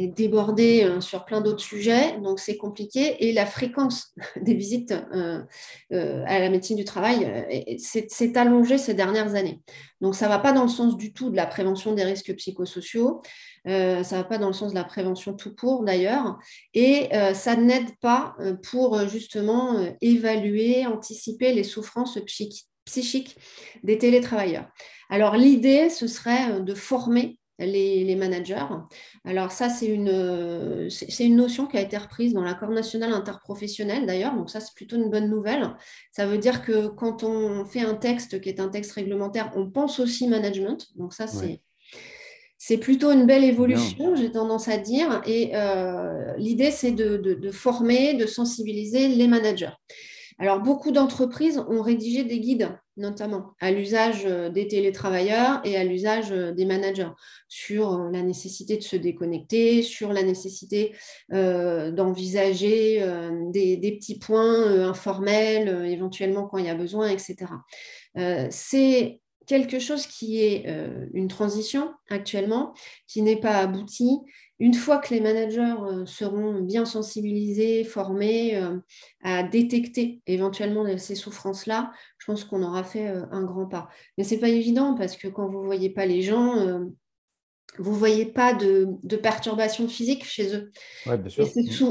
est 0.00 0.08
débordé 0.08 0.84
euh, 0.84 1.00
sur 1.00 1.24
plein 1.24 1.40
d'autres 1.40 1.62
sujets, 1.62 2.18
donc 2.20 2.40
c'est 2.40 2.56
compliqué. 2.56 3.28
Et 3.28 3.32
la 3.32 3.46
fréquence 3.46 4.14
des 4.40 4.54
visites 4.54 4.92
euh, 4.92 5.42
euh, 5.92 6.24
à 6.26 6.38
la 6.38 6.48
médecine 6.48 6.76
du 6.76 6.84
travail 6.84 7.78
s'est 7.78 8.38
allongée 8.38 8.78
ces 8.78 8.94
dernières 8.94 9.34
années. 9.34 9.60
Donc 10.00 10.14
ça 10.14 10.26
ne 10.26 10.30
va 10.30 10.38
pas 10.38 10.52
dans 10.52 10.62
le 10.62 10.68
sens 10.68 10.96
du 10.96 11.12
tout 11.12 11.30
de 11.30 11.36
la 11.36 11.46
prévention 11.46 11.94
des 11.94 12.04
risques 12.04 12.34
psychosociaux, 12.36 13.20
ça 13.66 13.70
ne 13.72 14.02
va 14.02 14.24
pas 14.24 14.38
dans 14.38 14.46
le 14.46 14.54
sens 14.54 14.70
de 14.70 14.74
la 14.74 14.84
prévention 14.84 15.34
tout 15.34 15.54
court 15.54 15.84
d'ailleurs, 15.84 16.38
et 16.72 17.10
ça 17.34 17.56
n'aide 17.56 17.94
pas 18.00 18.34
pour 18.62 19.06
justement 19.08 19.76
évaluer, 20.00 20.86
anticiper 20.86 21.52
les 21.52 21.64
souffrances 21.64 22.18
psychiques 22.86 23.36
des 23.82 23.98
télétravailleurs. 23.98 24.68
Alors 25.10 25.36
l'idée, 25.36 25.90
ce 25.90 26.06
serait 26.06 26.60
de 26.62 26.74
former 26.74 27.38
les, 27.66 28.16
managers. 28.16 28.66
Alors 29.24 29.52
ça, 29.52 29.68
c'est 29.68 29.86
une, 29.86 30.88
c'est 30.90 31.24
une 31.24 31.36
notion 31.36 31.66
qui 31.66 31.76
a 31.76 31.80
été 31.80 31.96
reprise 31.96 32.32
dans 32.32 32.42
l'accord 32.42 32.70
national 32.70 33.12
interprofessionnel 33.12 34.06
d'ailleurs, 34.06 34.34
donc 34.34 34.50
ça, 34.50 34.60
c'est 34.60 34.74
plutôt 34.74 34.96
une 34.96 35.10
bonne 35.10 35.28
nouvelle. 35.28 35.70
Ça 36.12 36.26
veut 36.26 36.38
dire 36.38 36.62
que 36.62 36.88
quand 36.88 37.22
on 37.22 37.64
fait 37.64 37.82
un 37.82 37.94
texte 37.94 38.40
qui 38.40 38.48
est 38.48 38.60
un 38.60 38.68
texte 38.68 38.92
réglementaire, 38.92 39.50
on 39.56 39.70
pense 39.70 40.00
aussi 40.00 40.28
management. 40.28 40.86
Donc 40.96 41.12
ça, 41.12 41.26
c'est... 41.26 41.60
C'est 42.62 42.76
plutôt 42.76 43.10
une 43.10 43.24
belle 43.24 43.42
évolution, 43.42 44.14
j'ai 44.14 44.30
tendance 44.30 44.68
à 44.68 44.76
dire. 44.76 45.22
Et 45.24 45.52
euh, 45.54 46.36
l'idée, 46.36 46.70
c'est 46.70 46.92
de, 46.92 47.50
former, 47.50 48.12
de 48.12 48.26
sensibiliser 48.26 49.08
les 49.08 49.28
managers. 49.28 49.72
Alors, 50.40 50.60
beaucoup 50.60 50.90
d'entreprises 50.90 51.58
ont 51.68 51.82
rédigé 51.82 52.24
des 52.24 52.40
guides, 52.40 52.74
notamment 52.96 53.52
à 53.60 53.70
l'usage 53.70 54.24
euh, 54.24 54.48
des 54.48 54.66
télétravailleurs 54.66 55.60
et 55.64 55.76
à 55.76 55.84
l'usage 55.84 56.32
euh, 56.32 56.52
des 56.52 56.64
managers, 56.64 57.10
sur 57.46 57.92
euh, 57.92 58.10
la 58.10 58.22
nécessité 58.22 58.78
de 58.78 58.82
se 58.82 58.96
déconnecter, 58.96 59.82
sur 59.82 60.14
la 60.14 60.22
nécessité 60.22 60.94
d'envisager 61.30 63.04
des, 63.52 63.92
petits 63.98 64.18
points 64.18 64.88
informels, 64.88 65.84
éventuellement 65.86 66.46
quand 66.46 66.56
il 66.56 66.64
y 66.64 66.70
a 66.70 66.74
besoin, 66.74 67.08
etc. 67.08 67.52
C'est 68.50 69.20
quelque 69.46 69.78
chose 69.78 70.06
qui 70.06 70.42
est 70.42 70.66
une 71.12 71.28
transition 71.28 71.92
actuellement, 72.08 72.72
qui 73.06 73.22
n'est 73.22 73.40
pas 73.40 73.58
aboutie 73.58 74.18
une 74.60 74.74
fois 74.74 74.98
que 74.98 75.12
les 75.14 75.20
managers 75.20 75.74
euh, 75.80 76.04
seront 76.04 76.60
bien 76.60 76.84
sensibilisés, 76.84 77.82
formés 77.82 78.56
euh, 78.56 78.78
à 79.22 79.42
détecter 79.42 80.20
éventuellement 80.26 80.86
ces 80.98 81.14
souffrances-là, 81.14 81.92
je 82.18 82.26
pense 82.26 82.44
qu'on 82.44 82.62
aura 82.62 82.84
fait 82.84 83.08
euh, 83.08 83.24
un 83.32 83.42
grand 83.42 83.66
pas. 83.66 83.88
Mais 84.18 84.24
ce 84.24 84.34
n'est 84.34 84.40
pas 84.40 84.48
évident 84.50 84.94
parce 84.94 85.16
que 85.16 85.28
quand 85.28 85.48
vous 85.48 85.62
ne 85.62 85.66
voyez 85.66 85.88
pas 85.88 86.04
les 86.04 86.20
gens, 86.20 86.56
vous 87.78 87.92
ne 87.92 87.96
voyez 87.96 88.26
pas 88.26 88.52
de, 88.52 88.88
de 89.02 89.16
perturbations 89.16 89.88
physiques 89.88 90.24
chez 90.24 90.54
eux. 90.54 90.70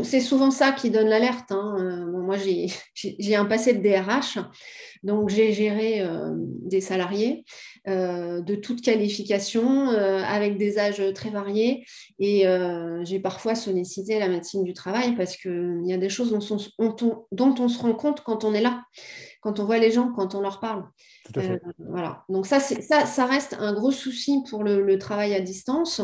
c'est 0.04 0.20
souvent 0.20 0.52
ça 0.52 0.72
qui 0.72 0.90
donne 0.90 1.08
l'alerte. 1.08 1.52
Hein. 1.52 1.78
Euh, 1.80 2.22
moi, 2.22 2.36
j'ai 2.38 3.36
un 3.36 3.46
passé 3.46 3.74
de 3.74 3.82
DRH, 3.82 4.40
donc 5.04 5.30
j'ai 5.30 5.54
géré 5.54 6.02
euh, 6.02 6.32
des 6.36 6.82
salariés 6.82 7.46
euh, 7.88 8.42
de 8.42 8.56
toute 8.56 8.82
qualification, 8.82 9.88
avec 9.90 10.58
des 10.58 10.78
âges 10.78 11.02
très 11.14 11.30
variés, 11.30 11.86
et 12.20 12.46
j'ai 13.04 13.20
parfois 13.20 13.56
sollicité 13.56 14.20
la 14.20 14.28
médecine 14.28 14.64
du 14.64 14.74
travail 14.74 15.16
parce 15.16 15.38
qu'il 15.38 15.82
y 15.86 15.94
a 15.94 15.98
des 15.98 16.10
choses 16.10 16.32
dont 16.32 16.40
on 16.40 17.70
se 17.70 17.80
rend 17.80 17.94
compte 17.94 18.22
quand 18.22 18.44
on 18.44 18.54
est 18.54 18.62
là 18.62 18.84
quand 19.42 19.60
on 19.60 19.66
voit 19.66 19.78
les 19.78 19.92
gens, 19.92 20.12
quand 20.12 20.36
on 20.36 20.42
leur 20.42 20.60
parle. 20.60 20.84
Euh, 21.38 21.58
voilà. 21.78 22.24
Donc 22.30 22.46
ça, 22.46 22.60
ça, 22.60 23.06
ça 23.06 23.26
reste 23.26 23.56
un 23.60 23.74
gros 23.74 23.92
souci 23.92 24.44
pour 24.50 24.64
le, 24.64 24.98
travail 24.98 25.34
à 25.34 25.40
distance, 25.40 26.02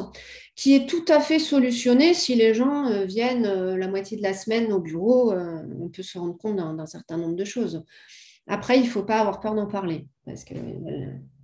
qui 0.55 0.75
est 0.75 0.87
tout 0.87 1.03
à 1.09 1.19
fait 1.19 1.39
solutionné 1.39 2.13
si 2.13 2.35
les 2.35 2.53
gens 2.53 2.89
euh, 2.89 3.03
viennent 3.03 3.45
euh, 3.45 3.77
la 3.77 3.87
moitié 3.87 4.17
de 4.17 4.23
la 4.23 4.33
semaine 4.33 4.71
au 4.71 4.79
bureau. 4.79 5.33
on 5.33 5.89
peut 5.89 6.03
se 6.03 6.17
rendre 6.17 6.37
compte 6.37 6.57
d'un 6.57 6.85
certain 6.85 7.17
nombre 7.17 7.35
de 7.35 7.45
choses. 7.45 7.83
Après, 8.47 8.77
il 8.77 8.83
ne 8.83 8.89
faut 8.89 9.03
pas 9.03 9.19
avoir 9.19 9.39
peur 9.39 9.55
d'en 9.55 9.65
parler, 9.65 10.07
parce 10.23 10.43
qu'il 10.43 10.61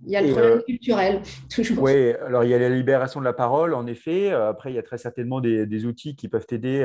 y 0.06 0.16
a 0.16 0.22
le 0.22 0.30
problème 0.30 0.62
culturel, 0.62 1.20
toujours. 1.50 1.82
Oui, 1.82 2.12
alors 2.12 2.44
il 2.44 2.50
y 2.50 2.54
a 2.54 2.58
la 2.58 2.68
libération 2.68 3.18
de 3.18 3.24
la 3.24 3.32
parole, 3.32 3.74
en 3.74 3.86
effet. 3.88 4.30
Après, 4.30 4.70
il 4.70 4.76
y 4.76 4.78
a 4.78 4.82
très 4.82 4.98
certainement 4.98 5.40
des, 5.40 5.66
des 5.66 5.84
outils 5.84 6.14
qui 6.14 6.28
peuvent 6.28 6.46
aider 6.50 6.84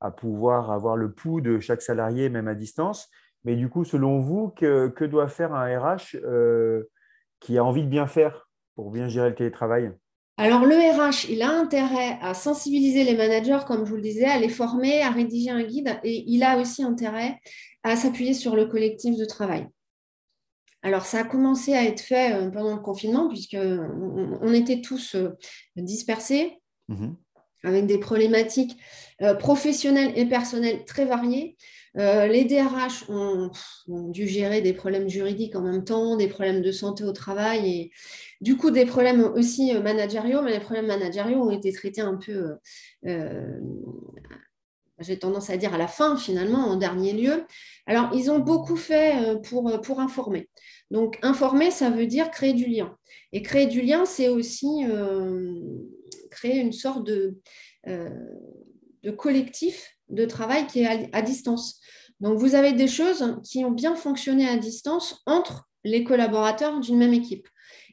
à 0.00 0.10
pouvoir 0.12 0.70
avoir 0.70 0.96
le 0.96 1.12
pouls 1.12 1.40
de 1.40 1.58
chaque 1.58 1.82
salarié, 1.82 2.28
même 2.28 2.46
à 2.46 2.54
distance. 2.54 3.10
Mais 3.44 3.56
du 3.56 3.68
coup, 3.68 3.84
selon 3.84 4.20
vous, 4.20 4.48
que, 4.48 5.04
doit 5.04 5.28
faire 5.28 5.52
un 5.54 5.78
RH 5.78 6.16
euh, 6.24 6.84
qui 7.40 7.58
a 7.58 7.64
envie 7.64 7.82
de 7.82 7.88
bien 7.88 8.06
faire 8.06 8.48
pour 8.74 8.90
bien 8.90 9.08
gérer 9.08 9.28
le 9.28 9.34
télétravail? 9.34 9.92
Alors, 10.36 10.64
le 10.64 10.74
RH, 10.74 11.30
il 11.30 11.42
a 11.42 11.50
intérêt 11.50 12.18
à 12.20 12.34
sensibiliser 12.34 13.04
les 13.04 13.16
managers, 13.16 13.60
comme 13.66 13.84
je 13.84 13.90
vous 13.90 13.96
le 13.96 14.02
disais, 14.02 14.24
à 14.24 14.38
les 14.38 14.48
former, 14.48 15.02
à 15.02 15.10
rédiger 15.10 15.50
un 15.50 15.62
guide, 15.62 16.00
et 16.02 16.24
il 16.26 16.42
a 16.42 16.58
aussi 16.58 16.82
intérêt 16.82 17.38
à 17.84 17.94
s'appuyer 17.94 18.34
sur 18.34 18.56
le 18.56 18.66
collectif 18.66 19.16
de 19.16 19.24
travail. 19.26 19.68
Alors, 20.82 21.06
ça 21.06 21.20
a 21.20 21.24
commencé 21.24 21.74
à 21.74 21.84
être 21.84 22.00
fait 22.00 22.34
euh, 22.34 22.50
pendant 22.50 22.74
le 22.74 22.82
confinement, 22.82 23.28
puisqu'on 23.28 24.38
on 24.40 24.52
était 24.52 24.80
tous 24.80 25.14
euh, 25.14 25.30
dispersés, 25.76 26.58
mmh 26.88 27.12
avec 27.66 27.86
des 27.86 27.96
problématiques 27.96 28.76
professionnelles 29.38 30.12
et 30.16 30.26
personnelles 30.26 30.84
très 30.84 31.06
variées. 31.06 31.56
Euh, 31.96 32.26
les 32.26 32.44
DRH 32.44 33.08
ont, 33.08 33.50
dû 33.86 34.26
gérer 34.26 34.60
des 34.60 34.72
problèmes 34.72 35.08
juridiques 35.08 35.54
en 35.54 35.62
même 35.62 35.84
temps, 35.84 36.16
des 36.16 36.26
problèmes 36.26 36.60
de 36.60 36.72
santé 36.72 37.04
au 37.04 37.12
travail 37.12 37.68
et 37.68 37.90
du 38.40 38.56
coup 38.56 38.70
des 38.70 38.84
problèmes 38.84 39.22
aussi 39.22 39.74
euh, 39.74 39.80
managériaux, 39.80 40.42
mais 40.42 40.52
les 40.52 40.60
problèmes 40.60 40.86
managériaux 40.86 41.42
ont 41.42 41.50
été 41.50 41.72
traités 41.72 42.00
un 42.00 42.16
peu, 42.16 42.56
euh, 43.06 43.60
j'ai 44.98 45.18
tendance 45.18 45.50
à 45.50 45.56
dire 45.56 45.72
à 45.72 45.78
la 45.78 45.86
fin 45.86 46.16
finalement, 46.16 46.66
en 46.66 46.76
dernier 46.76 47.12
lieu. 47.12 47.44
Alors 47.86 48.10
ils 48.12 48.30
ont 48.30 48.40
beaucoup 48.40 48.76
fait 48.76 49.40
pour, 49.44 49.80
pour 49.80 50.00
informer. 50.00 50.48
Donc 50.90 51.18
informer, 51.22 51.70
ça 51.70 51.90
veut 51.90 52.06
dire 52.06 52.30
créer 52.30 52.54
du 52.54 52.66
lien. 52.66 52.96
Et 53.32 53.42
créer 53.42 53.66
du 53.66 53.82
lien, 53.82 54.04
c'est 54.04 54.28
aussi 54.28 54.84
créer 56.30 56.58
une 56.58 56.72
sorte 56.72 57.04
de, 57.04 57.36
de 57.86 59.10
collectif 59.10 59.93
de 60.08 60.24
travail 60.24 60.66
qui 60.66 60.80
est 60.80 61.10
à, 61.12 61.22
distance. 61.22 61.80
Donc, 62.20 62.38
vous 62.38 62.54
avez 62.54 62.72
des 62.72 62.88
choses 62.88 63.38
qui 63.44 63.64
ont 63.64 63.70
bien 63.70 63.94
fonctionné 63.94 64.48
à 64.48 64.56
distance 64.56 65.22
entre 65.26 65.68
les 65.84 66.04
collaborateurs 66.04 66.80
d'une 66.80 66.98
même 66.98 67.12
équipe. 67.12 67.48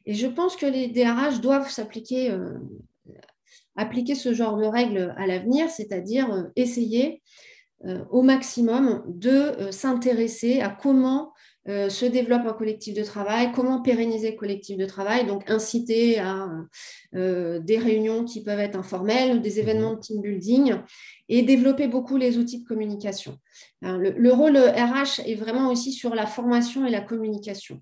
Et 0.06 0.14
je 0.14 0.26
pense 0.26 0.56
que 0.56 0.66
les 0.66 0.88
DRH 0.88 1.40
doivent 1.40 1.70
s'appliquer, 1.70 2.30
euh, 2.30 2.54
appliquer 3.76 4.14
ce 4.14 4.32
genre 4.34 4.56
de 4.56 4.64
règles 4.64 5.14
à 5.16 5.26
l'avenir, 5.26 5.70
c'est-à-dire 5.70 6.32
euh, 6.32 6.42
essayer 6.56 7.22
euh, 7.84 8.04
au 8.10 8.22
maximum 8.22 9.02
de 9.06 9.70
s'intéresser 9.70 10.60
à 10.60 10.70
comment 10.70 11.31
euh, 11.68 11.88
se 11.88 12.04
développe 12.04 12.44
un 12.44 12.52
collectif 12.52 12.94
de 12.94 13.04
travail, 13.04 13.52
comment 13.52 13.80
pérenniser 13.82 14.32
le 14.32 14.36
collectif 14.36 14.76
de 14.76 14.84
travail, 14.84 15.26
donc 15.26 15.48
inciter 15.48 16.18
à 16.18 16.48
euh, 17.14 17.60
des 17.60 17.78
réunions 17.78 18.24
qui 18.24 18.42
peuvent 18.42 18.58
être 18.58 18.76
informelles, 18.76 19.40
des 19.42 19.60
événements 19.60 19.94
de 19.94 20.00
team 20.00 20.20
building 20.20 20.74
et 21.28 21.42
développer 21.42 21.86
beaucoup 21.86 22.16
les 22.16 22.36
outils 22.36 22.62
de 22.62 22.66
communication. 22.66 23.38
Hein, 23.82 23.98
le, 23.98 24.32
rôle 24.32 24.56
RH 24.56 25.20
est 25.24 25.36
vraiment 25.36 25.70
aussi 25.70 25.92
sur 25.92 26.16
la 26.16 26.26
formation 26.26 26.84
et 26.84 26.90
la 26.90 27.00
communication. 27.00 27.80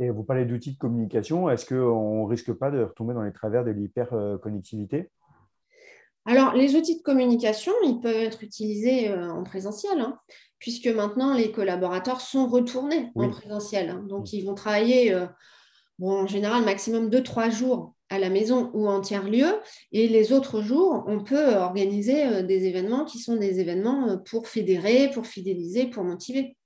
Et 0.00 0.10
vous 0.10 0.24
parlez 0.24 0.46
d'outils 0.46 0.72
de 0.72 0.78
communication, 0.78 1.50
est-ce 1.50 1.66
qu'on 1.66 2.24
ne 2.24 2.28
risque 2.28 2.52
pas 2.52 2.70
de 2.70 2.82
retomber 2.82 3.14
dans 3.14 3.22
les 3.22 3.32
travers 3.32 3.64
de 3.64 3.70
l'hyper-connectivité? 3.70 5.10
Alors, 6.26 6.54
les 6.54 6.74
outils 6.74 6.96
de 6.96 7.02
communication, 7.02 7.72
ils 7.84 8.00
peuvent 8.00 8.16
être 8.16 8.42
utilisés 8.42 9.10
euh, 9.10 9.30
en 9.30 9.44
présentiel. 9.44 10.00
Hein 10.00 10.18
puisque 10.64 10.86
maintenant 10.86 11.34
les 11.34 11.52
collaborateurs 11.52 12.22
sont 12.22 12.46
retournés 12.46 13.10
en 13.16 13.28
présentiel. 13.28 13.90
Hein. 13.90 14.02
Donc, 14.08 14.32
ils 14.32 14.46
vont 14.46 14.54
travailler 14.54 15.12
euh, 15.12 15.26
en 16.00 16.26
général 16.26 16.64
maximum 16.64 17.10
2-3 17.10 17.50
jours 17.50 17.94
à 18.08 18.18
la 18.18 18.30
maison 18.30 18.70
ou 18.72 18.88
en 18.88 19.02
tiers-lieu. 19.02 19.60
Et 19.92 20.08
les 20.08 20.32
autres 20.32 20.62
jours, 20.62 21.04
on 21.06 21.22
peut 21.22 21.54
organiser 21.56 22.26
euh, 22.26 22.42
des 22.42 22.64
événements 22.64 23.04
qui 23.04 23.18
sont 23.18 23.36
des 23.36 23.60
événements 23.60 24.08
euh, 24.08 24.16
pour 24.16 24.48
fédérer, 24.48 25.10
pour 25.12 25.26
fidéliser, 25.26 25.88
pour 25.88 26.02
motiver. 26.02 26.56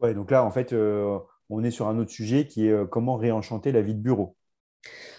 Oui, 0.00 0.14
donc 0.14 0.30
là, 0.30 0.42
en 0.42 0.50
fait, 0.50 0.74
on 1.50 1.62
est 1.62 1.70
sur 1.70 1.88
un 1.88 1.98
autre 1.98 2.10
sujet 2.10 2.46
qui 2.46 2.68
est 2.68 2.88
comment 2.90 3.16
réenchanter 3.16 3.70
la 3.70 3.82
vie 3.82 3.94
de 3.94 4.00
bureau. 4.00 4.34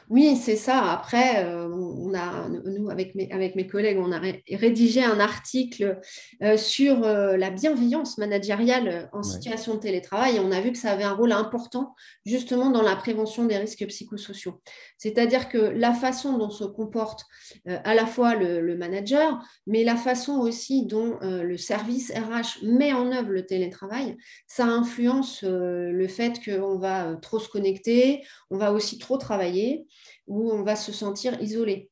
Oui, 0.09 0.37
c'est 0.37 0.55
ça. 0.55 0.89
Après, 0.89 1.43
euh, 1.43 1.67
on 1.67 2.13
a, 2.13 2.47
nous, 2.47 2.89
avec 2.89 3.13
mes, 3.13 3.29
avec 3.29 3.55
mes 3.55 3.67
collègues, 3.67 3.97
on 3.99 4.13
a 4.13 4.21
rédigé 4.49 5.03
un 5.03 5.19
article 5.19 5.99
euh, 6.41 6.55
sur 6.55 7.03
euh, 7.03 7.35
la 7.35 7.49
bienveillance 7.49 8.17
managériale 8.17 9.09
en 9.11 9.21
situation 9.21 9.75
de 9.75 9.79
télétravail 9.81 10.37
et 10.37 10.39
on 10.39 10.53
a 10.53 10.61
vu 10.61 10.71
que 10.71 10.77
ça 10.77 10.91
avait 10.91 11.03
un 11.03 11.11
rôle 11.11 11.33
important 11.33 11.93
justement 12.25 12.69
dans 12.69 12.83
la 12.83 12.95
prévention 12.95 13.43
des 13.43 13.57
risques 13.57 13.85
psychosociaux. 13.85 14.61
C'est-à-dire 14.97 15.49
que 15.49 15.57
la 15.57 15.93
façon 15.93 16.37
dont 16.37 16.51
se 16.51 16.63
comporte 16.63 17.25
à 17.65 17.93
la 17.93 18.05
fois 18.05 18.35
le, 18.35 18.77
manager, 18.77 19.43
mais 19.65 19.83
la 19.83 19.97
façon 19.97 20.39
aussi 20.39 20.85
dont 20.85 21.17
le 21.21 21.57
service 21.57 22.11
RH 22.11 22.63
met 22.63 22.93
en 22.93 23.11
œuvre 23.11 23.29
le 23.29 23.45
télétravail, 23.45 24.15
ça 24.47 24.65
influence 24.65 25.43
le 25.43 26.07
fait 26.07 26.39
qu'on 26.43 26.77
va 26.77 27.15
trop 27.21 27.39
se 27.39 27.49
connecter, 27.49 28.23
on 28.49 28.57
va 28.57 28.71
aussi 28.71 28.97
trop 28.97 29.17
travailler 29.17 29.87
où 30.27 30.51
on 30.51 30.63
va 30.63 30.75
se 30.75 30.91
sentir 30.91 31.41
isolé. 31.41 31.89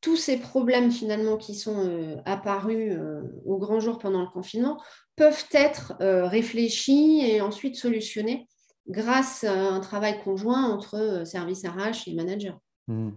Tous 0.00 0.16
ces 0.16 0.38
problèmes 0.38 0.90
finalement 0.90 1.36
qui 1.36 1.54
sont 1.54 1.86
euh, 1.86 2.16
apparus 2.24 2.96
euh, 2.96 3.20
au 3.44 3.58
grand 3.58 3.80
jour 3.80 3.98
pendant 3.98 4.22
le 4.22 4.28
confinement 4.28 4.80
peuvent 5.14 5.44
être 5.52 5.94
euh, 6.00 6.26
réfléchis 6.26 7.20
et 7.22 7.42
ensuite 7.42 7.76
solutionnés 7.76 8.48
grâce 8.88 9.44
à 9.44 9.52
un 9.52 9.80
travail 9.80 10.22
conjoint 10.24 10.70
entre 10.70 11.22
service 11.26 11.66
RH 11.66 12.08
et 12.08 12.14
manager. 12.14 12.58
Mmh. 12.88 13.10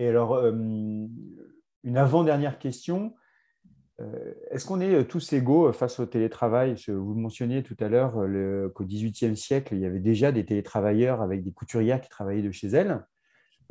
Et 0.00 0.08
alors, 0.08 0.44
une 0.44 1.08
avant-dernière 1.96 2.58
question. 2.58 3.14
Est-ce 4.50 4.66
qu'on 4.66 4.80
est 4.80 5.04
tous 5.04 5.34
égaux 5.34 5.72
face 5.72 6.00
au 6.00 6.06
télétravail? 6.06 6.74
Vous 6.88 7.14
mentionniez 7.14 7.62
tout 7.62 7.76
à 7.80 7.88
l'heure 7.88 8.14
qu'au 8.74 8.84
XVIIIe 8.84 9.36
siècle, 9.36 9.74
il 9.74 9.80
y 9.80 9.86
avait 9.86 10.00
déjà 10.00 10.32
des 10.32 10.44
télétravailleurs 10.44 11.20
avec 11.20 11.44
des 11.44 11.52
couturières 11.52 12.00
qui 12.00 12.08
travaillaient 12.08 12.42
de 12.42 12.50
chez 12.50 12.68
elles. 12.68 13.02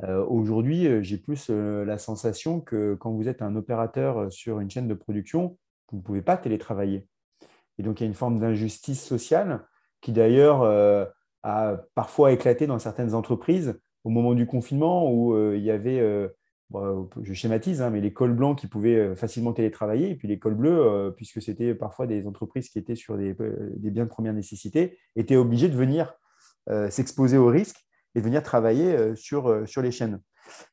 Euh, 0.04 0.24
aujourd'hui, 0.26 0.86
euh, 0.86 1.02
j'ai 1.02 1.18
plus 1.18 1.48
euh, 1.50 1.84
la 1.84 1.98
sensation 1.98 2.60
que 2.60 2.94
quand 2.94 3.12
vous 3.12 3.28
êtes 3.28 3.42
un 3.42 3.54
opérateur 3.56 4.32
sur 4.32 4.60
une 4.60 4.70
chaîne 4.70 4.88
de 4.88 4.94
production, 4.94 5.58
vous 5.90 5.98
ne 5.98 6.02
pouvez 6.02 6.22
pas 6.22 6.36
télétravailler. 6.36 7.06
Et 7.78 7.82
donc, 7.82 8.00
il 8.00 8.04
y 8.04 8.06
a 8.06 8.08
une 8.08 8.14
forme 8.14 8.38
d'injustice 8.38 9.02
sociale 9.02 9.66
qui 10.00 10.12
d'ailleurs 10.12 10.62
a 11.42 11.76
parfois 11.94 12.32
éclaté 12.32 12.66
dans 12.66 12.78
certaines 12.78 13.14
entreprises 13.14 13.78
au 14.04 14.10
moment 14.10 14.34
du 14.34 14.46
confinement 14.46 15.10
où 15.12 15.36
il 15.54 15.62
y 15.62 15.70
avait, 15.70 15.98
je 17.22 17.32
schématise, 17.32 17.80
hein, 17.82 17.90
mais 17.90 18.00
les 18.00 18.12
cols 18.12 18.34
blancs 18.34 18.58
qui 18.58 18.66
pouvaient 18.66 19.14
facilement 19.16 19.52
télétravailler 19.52 20.10
et 20.10 20.14
puis 20.14 20.28
les 20.28 20.38
cols 20.38 20.54
bleus, 20.54 21.12
puisque 21.16 21.40
c'était 21.40 21.74
parfois 21.74 22.06
des 22.06 22.26
entreprises 22.26 22.68
qui 22.68 22.78
étaient 22.78 22.94
sur 22.94 23.16
des, 23.16 23.34
biens 23.90 24.04
de 24.04 24.10
première 24.10 24.34
nécessité, 24.34 24.98
étaient 25.16 25.36
obligés 25.36 25.68
de 25.68 25.76
venir 25.76 26.14
s'exposer 26.90 27.38
au 27.38 27.46
risque 27.46 27.89
et 28.14 28.20
venir 28.20 28.42
travailler 28.42 28.86
euh, 28.86 29.14
sur, 29.14 29.48
euh, 29.48 29.66
sur 29.66 29.82
les 29.82 29.90
chaînes. 29.90 30.20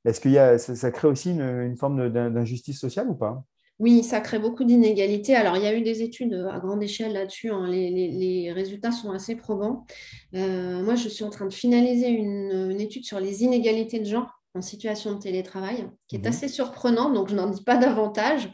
Est-ce 0.06 0.20
que 0.20 0.30
y 0.30 0.38
a, 0.38 0.58
ça, 0.58 0.92
crée 0.92 1.08
aussi 1.08 1.32
une, 1.32 1.78
forme 1.78 2.10
d'injustice 2.10 2.80
sociale 2.80 3.10
ou 3.10 3.16
pas? 3.16 3.44
Oui, 3.80 4.04
ça 4.04 4.22
crée 4.22 4.40
beaucoup 4.40 4.64
d'inégalités. 4.64 5.36
Alors, 5.36 5.56
il 5.56 5.62
y 5.62 5.68
a 5.68 5.76
eu 5.76 5.82
des 5.82 6.02
études 6.02 6.34
à 6.52 6.58
grande 6.58 6.82
échelle 6.82 7.14
là-dessus. 7.14 7.52
Hein. 7.52 7.68
Les, 7.70 8.52
résultats 8.52 8.92
sont 8.92 9.12
assez 9.12 9.36
probants. 9.36 9.86
Euh, 10.34 10.82
moi, 10.82 10.96
je 10.96 11.08
suis 11.10 11.24
en 11.24 11.30
train 11.30 11.46
de 11.46 11.54
finaliser 11.54 12.08
une, 12.08 12.82
étude 12.82 13.06
sur 13.06 13.20
les 13.20 13.44
inégalités 13.44 14.00
de 14.00 14.06
genre 14.06 14.32
en 14.56 14.64
situation 14.64 15.14
de 15.14 15.20
télétravail, 15.20 15.88
qui 16.08 16.16
est 16.16 16.20
mhm. 16.20 16.28
assez 16.28 16.48
surprenante, 16.48 17.14
donc 17.14 17.30
je 17.30 17.36
n'en 17.36 17.48
dis 17.48 17.64
pas 17.64 17.78
davantage, 17.78 18.50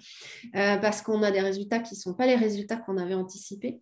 parce 0.51 1.01
qu'on 1.01 1.23
a 1.23 1.31
des 1.31 1.39
résultats 1.39 1.79
qui 1.79 1.93
ne 1.93 1.99
sont 1.99 2.13
pas 2.13 2.25
les 2.25 2.35
résultats 2.35 2.75
qu'on 2.75 2.97
avait 2.97 3.13
anticipés. 3.13 3.79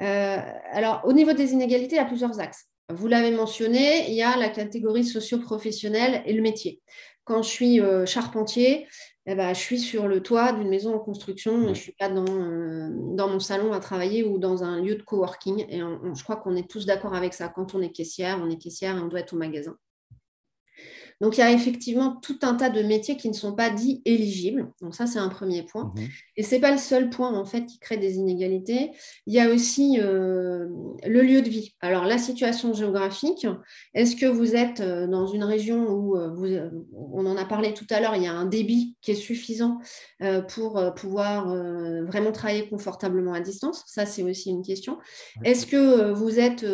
alors, 0.00 1.02
au 1.04 1.12
niveau 1.12 1.34
des 1.34 1.52
inégalités, 1.52 1.96
il 1.96 1.98
y 1.98 2.00
a 2.00 2.06
plusieurs 2.06 2.40
axes. 2.40 2.70
Vous 2.90 3.06
l'avez 3.06 3.30
mentionné, 3.30 4.08
il 4.08 4.14
y 4.14 4.22
a 4.22 4.36
la 4.36 4.48
catégorie 4.48 5.04
socio-professionnelle 5.04 6.22
et 6.26 6.32
le 6.32 6.42
métier. 6.42 6.80
quand 7.24 7.42
je 7.42 7.48
suis 7.50 7.80
charpentier, 8.06 8.86
eh 9.26 9.34
ben, 9.34 9.52
je 9.52 9.60
suis 9.60 9.78
sur 9.78 10.08
le 10.08 10.22
toit 10.22 10.52
d'une 10.52 10.70
maison 10.70 10.94
en 10.94 10.98
construction 10.98 11.60
je 11.64 11.68
ne 11.68 11.74
suis 11.74 11.92
pas 11.92 12.08
dans, 12.08 12.24
dans, 12.24 13.28
mon 13.28 13.40
salon 13.40 13.74
à 13.74 13.80
travailler 13.80 14.24
ou 14.24 14.38
dans 14.38 14.64
un 14.64 14.80
lieu 14.80 14.94
de 14.94 15.02
coworking. 15.02 15.66
Et 15.68 15.80
je 15.80 16.22
crois 16.22 16.36
qu'on 16.36 16.56
est 16.56 16.70
tous 16.70 16.86
d'accord 16.86 17.14
avec 17.14 17.34
ça. 17.34 17.48
Quand 17.48 17.74
on 17.74 17.82
est 17.82 17.90
caissière, 17.90 18.40
on 18.42 18.48
est 18.48 18.56
caissière 18.56 18.96
et 18.96 19.00
on 19.00 19.08
doit 19.08 19.20
être 19.20 19.34
au 19.34 19.36
magasin. 19.36 19.76
Donc, 21.20 21.36
il 21.36 21.40
y 21.40 21.42
a 21.42 21.50
effectivement 21.50 22.16
tout 22.22 22.38
un 22.42 22.54
tas 22.54 22.70
de 22.70 22.82
métiers 22.82 23.16
qui 23.16 23.28
ne 23.28 23.34
sont 23.34 23.54
pas 23.54 23.70
dits 23.70 24.02
éligibles. 24.04 24.70
Donc, 24.80 24.94
ça, 24.94 25.06
c'est 25.06 25.18
un 25.18 25.28
premier 25.28 25.64
point. 25.64 25.92
Mhm. 25.96 26.08
Et 26.36 26.42
ce 26.44 26.54
n'est 26.54 26.60
pas 26.60 26.70
le 26.70 26.78
seul 26.78 27.10
point, 27.10 27.34
en 27.34 27.44
fait, 27.44 27.66
qui 27.66 27.78
crée 27.80 27.96
des 27.96 28.16
inégalités. 28.16 28.92
Il 29.26 29.34
y 29.34 29.40
a 29.40 29.48
aussi 29.48 29.98
euh, 30.00 30.68
le 31.04 31.22
lieu 31.22 31.42
de 31.42 31.48
vie. 31.48 31.74
Alors, 31.80 32.04
la 32.04 32.18
situation 32.18 32.72
géographique, 32.72 33.46
est-ce 33.94 34.14
que 34.14 34.26
vous 34.26 34.54
êtes 34.54 34.80
euh, 34.80 35.08
dans 35.08 35.26
une 35.26 35.42
région 35.42 35.88
où, 35.88 36.16
euh, 36.16 36.30
vous, 36.32 36.46
on 36.94 37.26
en 37.26 37.36
a 37.36 37.44
parlé 37.44 37.74
tout 37.74 37.86
à 37.90 38.00
l'heure, 38.00 38.14
il 38.14 38.22
y 38.22 38.28
a 38.28 38.32
un 38.32 38.46
débit 38.46 38.96
qui 39.02 39.10
est 39.10 39.14
suffisant 39.14 39.78
pour 40.48 40.80
pouvoir 40.94 41.48
vraiment 42.06 42.32
travailler 42.32 42.68
confortablement 42.68 43.32
à 43.32 43.40
distance? 43.40 43.84
Ça, 43.86 44.06
c'est 44.06 44.22
aussi 44.22 44.50
une 44.50 44.62
question. 44.62 44.98
Est-ce 45.44 45.66
que 45.66 46.12
vous 46.12 46.38
êtes 46.38 46.66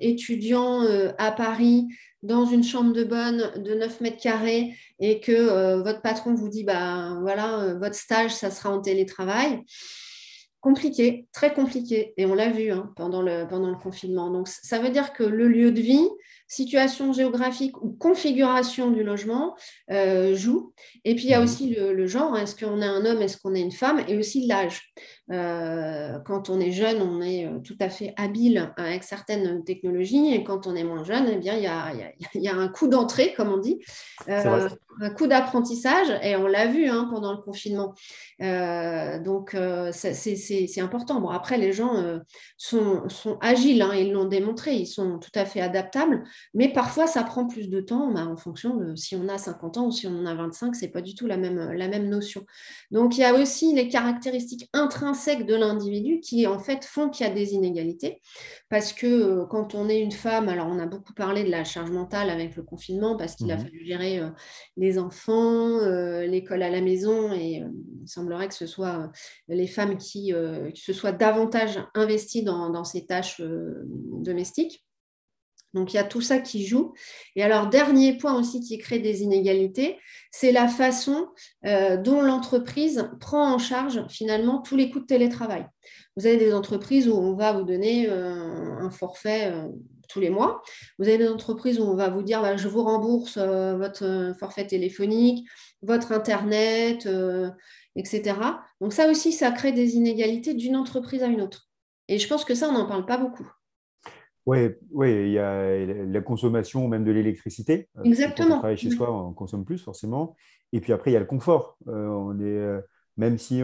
étudiant 0.00 0.82
à 1.18 1.32
Paris 1.32 1.88
dans 2.22 2.44
une 2.44 2.62
chambre 2.62 2.92
de 2.92 3.04
bonne 3.04 3.52
de 3.56 3.74
9 3.74 4.00
mètres 4.00 4.22
carrés 4.22 4.76
et 5.00 5.20
que 5.20 5.32
euh, 5.32 5.82
votre 5.82 6.02
patron 6.02 6.34
vous 6.34 6.48
dit, 6.48 6.64
bah, 6.64 7.18
voilà, 7.20 7.60
euh, 7.60 7.78
votre 7.78 7.96
stage, 7.96 8.32
ça 8.32 8.50
sera 8.50 8.70
en 8.70 8.80
télétravail, 8.80 9.62
compliqué, 10.60 11.26
très 11.32 11.52
compliqué. 11.52 12.14
Et 12.16 12.26
on 12.26 12.34
l'a 12.34 12.50
vu 12.50 12.70
hein, 12.70 12.92
pendant, 12.96 13.22
le, 13.22 13.46
pendant 13.48 13.70
le 13.70 13.76
confinement. 13.76 14.30
Donc, 14.30 14.48
ça 14.48 14.78
veut 14.78 14.90
dire 14.90 15.12
que 15.12 15.24
le 15.24 15.48
lieu 15.48 15.72
de 15.72 15.80
vie, 15.80 16.08
situation 16.52 17.14
géographique 17.14 17.80
ou 17.82 17.92
configuration 17.92 18.90
du 18.90 19.02
logement 19.02 19.56
euh, 19.90 20.34
joue. 20.34 20.74
Et 21.06 21.14
puis, 21.14 21.24
il 21.24 21.30
y 21.30 21.34
a 21.34 21.40
mmh. 21.40 21.44
aussi 21.44 21.74
le, 21.74 22.06
genre. 22.06 22.36
Est-ce 22.36 22.54
qu'on 22.54 22.82
est 22.82 22.86
un 22.86 23.06
homme, 23.06 23.22
est-ce 23.22 23.38
qu'on 23.38 23.54
est 23.54 23.62
une 23.62 23.72
femme 23.72 24.02
Et 24.06 24.18
aussi 24.18 24.46
l'âge. 24.46 24.92
Euh, 25.30 26.18
quand 26.26 26.50
on 26.50 26.60
est 26.60 26.72
jeune, 26.72 27.00
on 27.00 27.22
est 27.22 27.46
euh, 27.46 27.58
tout 27.60 27.76
à 27.80 27.88
fait 27.88 28.12
habile 28.18 28.70
avec 28.76 29.02
certaines 29.02 29.64
technologies. 29.64 30.34
Et 30.34 30.44
quand 30.44 30.66
on 30.66 30.76
est 30.76 30.84
moins 30.84 31.04
jeune, 31.04 31.26
eh 31.32 31.36
bien, 31.36 31.54
il 31.54 31.62
y 31.62 31.66
a, 31.66 31.90
y 32.34 32.48
a, 32.48 32.54
un 32.54 32.68
coup 32.68 32.86
d'entrée, 32.86 33.32
comme 33.34 33.50
on 33.50 33.58
dit, 33.58 33.78
un 34.28 35.10
coup 35.16 35.26
d'apprentissage. 35.26 36.08
Et 36.22 36.36
on 36.36 36.46
l'a 36.46 36.66
vu 36.66 36.86
hein, 36.86 37.08
pendant 37.10 37.32
le 37.32 37.38
confinement. 37.38 37.94
donc, 39.24 39.56
c'est 39.92 40.80
important. 40.80 41.18
Bon, 41.22 41.30
après, 41.30 41.56
les 41.56 41.72
gens 41.72 42.20
sont, 42.58 43.08
sont, 43.08 43.38
agiles. 43.40 43.80
Hein, 43.80 43.94
ils 43.94 44.12
l'ont 44.12 44.26
démontré. 44.26 44.74
Ils 44.74 44.86
sont 44.86 45.18
tout 45.18 45.32
à 45.34 45.46
fait 45.46 45.62
adaptables. 45.62 46.24
Mais 46.54 46.72
parfois, 46.72 47.06
ça 47.06 47.22
prend 47.22 47.46
plus 47.46 47.68
de 47.68 47.80
temps 47.80 48.12
bah, 48.12 48.26
en 48.26 48.36
fonction 48.36 48.76
de 48.76 48.94
si 48.94 49.16
on 49.16 49.28
a 49.28 49.38
50 49.38 49.78
ans 49.78 49.86
ou 49.86 49.92
si 49.92 50.06
on 50.06 50.18
en 50.18 50.26
a 50.26 50.34
25, 50.34 50.74
ce 50.74 50.82
n'est 50.82 50.90
pas 50.90 51.00
du 51.00 51.14
tout 51.14 51.26
la 51.26 51.36
même, 51.36 51.72
la 51.72 51.88
même 51.88 52.08
notion. 52.08 52.44
Donc, 52.90 53.16
il 53.16 53.20
y 53.20 53.24
a 53.24 53.34
aussi 53.34 53.74
les 53.74 53.88
caractéristiques 53.88 54.68
intrinsèques 54.72 55.46
de 55.46 55.54
l'individu 55.54 56.20
qui, 56.20 56.46
en 56.46 56.58
fait, 56.58 56.84
font 56.84 57.08
qu'il 57.08 57.26
y 57.26 57.30
a 57.30 57.32
des 57.32 57.54
inégalités. 57.54 58.20
Parce 58.68 58.92
que 58.92 59.06
euh, 59.06 59.46
quand 59.46 59.74
on 59.74 59.88
est 59.88 60.00
une 60.00 60.12
femme, 60.12 60.48
alors 60.48 60.66
on 60.66 60.78
a 60.78 60.86
beaucoup 60.86 61.14
parlé 61.14 61.44
de 61.44 61.50
la 61.50 61.64
charge 61.64 61.90
mentale 61.90 62.30
avec 62.30 62.56
le 62.56 62.62
confinement, 62.62 63.16
parce 63.16 63.34
qu'il 63.34 63.50
a 63.50 63.56
mmh 63.56 63.60
fallu 63.60 63.84
gérer 63.84 64.18
euh, 64.18 64.30
les 64.76 64.98
enfants, 64.98 65.78
euh, 65.80 66.26
l'école 66.26 66.62
à 66.62 66.70
la 66.70 66.80
maison, 66.80 67.32
et 67.32 67.62
il 68.02 68.08
semblerait 68.08 68.48
que 68.48 68.54
ce 68.54 68.66
soit 68.66 69.10
les 69.48 69.66
femmes 69.66 69.96
qui, 69.96 70.32
se 70.74 70.92
soient 70.92 71.12
davantage 71.12 71.78
investies 71.94 72.42
dans 72.42 72.84
ces 72.84 73.06
tâches 73.06 73.40
domestiques. 73.40 74.84
Donc 75.74 75.92
il 75.92 75.96
y 75.96 76.00
a 76.00 76.04
tout 76.04 76.20
ça 76.20 76.38
qui 76.38 76.66
joue. 76.66 76.92
Et 77.36 77.42
alors, 77.42 77.68
dernier 77.68 78.16
point 78.16 78.38
aussi 78.38 78.60
qui 78.60 78.78
crée 78.78 78.98
des 78.98 79.22
inégalités, 79.22 79.98
c'est 80.30 80.52
la 80.52 80.68
façon 80.68 81.28
euh, 81.66 81.96
dont 81.96 82.22
l'entreprise 82.22 83.08
prend 83.20 83.52
en 83.52 83.58
charge 83.58 84.06
finalement 84.08 84.60
tous 84.60 84.76
les 84.76 84.90
coûts 84.90 85.00
de 85.00 85.06
télétravail. 85.06 85.66
Vous 86.16 86.26
avez 86.26 86.36
des 86.36 86.52
entreprises 86.52 87.08
où 87.08 87.14
on 87.14 87.34
va 87.34 87.52
vous 87.52 87.64
donner 87.64 88.08
euh, 88.08 88.76
un 88.78 88.90
forfait 88.90 89.50
euh, 89.52 89.68
tous 90.08 90.20
les 90.20 90.30
mois. 90.30 90.62
Vous 90.98 91.08
avez 91.08 91.18
des 91.18 91.28
entreprises 91.28 91.80
où 91.80 91.84
on 91.84 91.94
va 91.94 92.10
vous 92.10 92.22
dire 92.22 92.42
bah, 92.42 92.56
je 92.56 92.68
vous 92.68 92.82
rembourse 92.82 93.38
votre 93.38 94.34
forfait 94.38 94.66
téléphonique, 94.66 95.48
votre 95.80 96.12
Internet, 96.12 97.08
etc. 97.96 98.36
Donc 98.82 98.92
ça 98.92 99.08
aussi, 99.08 99.32
ça 99.32 99.50
crée 99.52 99.72
des 99.72 99.96
inégalités 99.96 100.52
d'une 100.52 100.76
entreprise 100.76 101.22
à 101.22 101.28
une 101.28 101.40
autre. 101.40 101.70
Et 102.08 102.18
je 102.18 102.28
pense 102.28 102.44
que 102.44 102.54
ça, 102.54 102.68
on 102.68 102.72
n'en 102.72 102.86
parle 102.86 103.06
pas 103.06 103.16
beaucoup. 103.16 103.50
Oui, 104.46 104.58
ouais, 104.90 105.26
il 105.28 105.32
y 105.32 105.38
a 105.38 105.84
la 105.86 106.20
consommation 106.20 106.88
même 106.88 107.04
de 107.04 107.12
l'électricité. 107.12 107.88
Euh, 107.98 108.02
Exactement. 108.04 108.48
Quand 108.48 108.54
on 108.54 108.58
travaille 108.58 108.76
chez 108.76 108.90
soi, 108.90 109.12
on 109.12 109.32
consomme 109.32 109.64
plus 109.64 109.78
forcément. 109.78 110.36
Et 110.72 110.80
puis 110.80 110.92
après, 110.92 111.10
il 111.10 111.14
y 111.14 111.16
a 111.16 111.20
le 111.20 111.26
confort. 111.26 111.76
Euh, 111.86 112.08
on 112.08 112.38
est, 112.40 112.44
euh, 112.44 112.80
même 113.16 113.38
si 113.38 113.62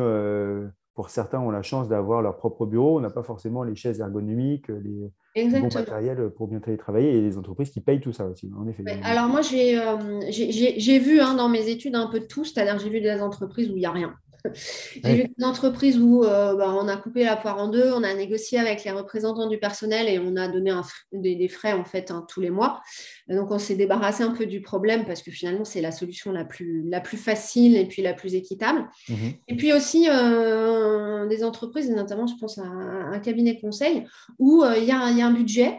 pour 0.95 1.11
certains 1.11 1.41
ont 1.41 1.51
la 1.51 1.63
chance 1.63 1.89
d'avoir 1.89 2.23
leur 2.23 2.37
propre 2.37 2.67
bureau, 2.67 2.99
on 2.99 3.01
n'a 3.01 3.11
pas 3.11 3.23
forcément 3.23 3.65
les 3.65 3.75
chaises 3.75 4.01
ergonomiques, 4.01 4.69
les 4.69 5.51
bons 5.61 5.75
matériels 5.75 6.31
pour 6.31 6.49
bien 6.49 6.61
travailler 6.77 7.17
et 7.17 7.21
les 7.21 7.39
entreprises 7.39 7.71
qui 7.71 7.81
payent 7.81 8.01
tout 8.01 8.13
ça 8.13 8.27
aussi, 8.27 8.51
en 8.57 8.67
effet. 8.69 8.85
alors 9.03 9.29
moi, 9.29 9.41
j'ai 9.43 10.99
vu 10.99 11.21
hein, 11.21 11.35
dans 11.35 11.49
mes 11.49 11.69
études 11.69 11.95
un 11.97 12.09
peu 12.09 12.21
de 12.21 12.27
tout, 12.27 12.45
c'est-à-dire 12.45 12.79
j'ai 12.79 12.91
vu 12.91 13.01
des 13.01 13.21
entreprises 13.21 13.71
où 13.71 13.77
il 13.77 13.81
n'y 13.81 13.87
a 13.87 13.93
rien. 13.93 14.15
J'ai 15.05 15.15
vu 15.15 15.35
une 15.37 15.45
entreprise 15.45 15.99
où 15.99 16.25
euh, 16.25 16.55
bah, 16.55 16.73
on 16.73 16.87
a 16.89 16.97
coupé 16.97 17.25
la 17.25 17.37
poire 17.37 17.59
en 17.59 17.69
deux, 17.69 17.93
on 17.93 18.03
a 18.03 18.15
négocié 18.15 18.59
avec 18.59 18.85
les 18.85 18.91
représentants 18.91 19.49
du 19.49 19.59
personnel 19.59 20.09
et 20.09 20.19
on 20.19 20.37
a 20.37 20.49
donné 20.49 20.73
des, 21.13 21.49
frais 21.49 21.73
en 21.73 21.85
fait 21.85 22.11
hein, 22.11 22.25
tous 22.29 22.41
les 22.41 22.51
mois. 22.51 22.81
donc 23.29 23.51
on 23.51 23.59
s'est 23.59 23.75
débarrassé 23.75 24.23
un 24.23 24.33
peu 24.33 24.47
du 24.47 24.61
problème 24.61 25.07
parce 25.07 25.23
que 25.23 25.31
finalement 25.31 25.65
c'est 25.65 25.81
la 25.81 25.93
solution 25.93 26.31
la 26.31 26.45
plus, 26.45 26.89
la 26.89 27.01
plus 27.01 27.17
facile 27.17 27.77
et 27.77 27.87
puis 27.87 28.03
la 28.03 28.15
plus 28.15 28.35
équitable. 28.35 28.87
Mmh 29.09 29.15
et 29.49 29.57
puis 29.57 29.73
aussi 29.73 30.09
euh, 30.09 31.27
des 31.27 31.43
entreprises, 31.45 31.91
notamment 31.91 32.27
je 32.27 32.35
pense 32.39 32.59
à 32.59 32.63
un, 32.63 33.19
cabinet 33.19 33.59
conseil, 33.59 34.05
où 34.39 34.63
euh, 34.63 34.77
il 34.77 34.85
y, 34.85 34.91
a 34.91 34.99
un 34.99 35.31
budget 35.33 35.79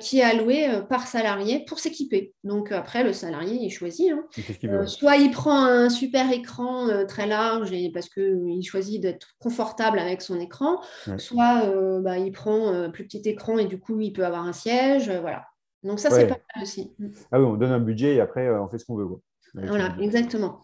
qui 0.00 0.18
est 0.18 0.22
alloué 0.22 0.68
par 0.88 1.06
salarié 1.06 1.64
pour 1.66 1.78
s'équiper. 1.78 2.32
Donc 2.44 2.72
après 2.72 3.04
le 3.04 3.12
salarié 3.12 3.58
il 3.60 3.70
choisit. 3.70 4.12
Hein. 4.12 4.86
soit 4.86 5.16
il 5.16 5.30
prend 5.30 5.64
un 5.64 5.88
super 5.88 6.32
écran 6.32 6.88
très 7.06 7.26
large 7.26 7.72
et 7.72 7.83
parce 7.90 8.08
qu'il 8.08 8.62
choisit 8.64 9.00
d'être 9.00 9.34
confortable 9.38 9.98
avec 9.98 10.22
son 10.22 10.40
écran, 10.40 10.80
soit 11.18 11.64
euh, 11.66 12.00
bah, 12.00 12.18
il 12.18 12.32
prend 12.32 12.68
un 12.68 12.84
euh, 12.84 12.88
plus 12.88 13.04
petit 13.04 13.22
écran 13.28 13.58
et 13.58 13.66
du 13.66 13.78
coup, 13.78 14.00
il 14.00 14.12
peut 14.12 14.24
avoir 14.24 14.46
un 14.46 14.52
siège. 14.52 15.08
Euh, 15.08 15.20
voilà. 15.20 15.44
Donc 15.82 16.00
ça, 16.00 16.10
c'est 16.10 16.26
pas 16.26 16.38
mal 16.54 16.62
aussi. 16.62 16.94
Mm. 16.98 17.08
Ah 17.32 17.40
oui, 17.40 17.46
on 17.46 17.54
donne 17.54 17.72
un 17.72 17.80
budget 17.80 18.14
et 18.14 18.20
après, 18.20 18.48
on 18.50 18.68
fait 18.68 18.78
ce 18.78 18.84
qu'on 18.84 18.96
veut. 18.96 19.08
Voilà, 19.54 19.94
exactement. 20.00 20.62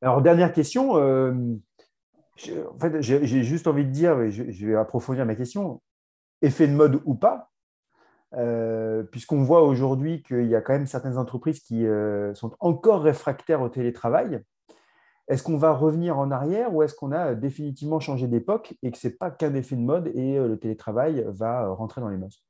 Alors, 0.00 0.22
dernière 0.22 0.52
question. 0.52 0.92
en 0.94 1.58
fait, 2.80 3.00
j'ai 3.00 3.42
juste 3.42 3.66
envie 3.66 3.84
de 3.84 3.90
dire, 3.90 4.30
je, 4.30 4.50
je, 4.50 4.66
vais 4.66 4.74
approfondir 4.74 5.26
ma 5.26 5.34
question, 5.34 5.80
effet 6.40 6.66
de 6.66 6.72
mode 6.72 7.00
ou 7.04 7.14
pas, 7.14 7.50
puisqu'on 9.12 9.44
voit 9.44 9.62
aujourd'hui 9.62 10.22
qu'il 10.22 10.46
y 10.46 10.56
a 10.56 10.60
quand 10.60 10.72
même 10.72 10.86
certaines 10.86 11.18
entreprises 11.18 11.60
qui 11.60 11.84
sont 12.34 12.52
encore 12.58 13.02
réfractaires 13.02 13.60
au 13.60 13.68
télétravail. 13.68 14.42
Est-ce 15.28 15.42
qu'on 15.42 15.56
va 15.56 15.72
revenir 15.72 16.18
en 16.18 16.30
arrière 16.30 16.74
ou 16.74 16.82
est-ce 16.82 16.94
qu'on 16.94 17.12
a 17.12 17.34
définitivement 17.34 18.00
changé 18.00 18.26
d'époque 18.26 18.74
et 18.82 18.90
que 18.90 18.98
ce 18.98 19.08
n'est 19.08 19.14
pas 19.14 19.30
qu'un 19.30 19.54
effet 19.54 19.76
de 19.76 19.80
mode 19.80 20.08
et 20.14 20.38
euh, 20.38 20.48
le 20.48 20.58
télétravail 20.58 21.24
va 21.28 21.64
euh, 21.64 21.72
rentrer 21.72 22.00
dans 22.00 22.08
les 22.08 22.16
mœurs? 22.16 22.42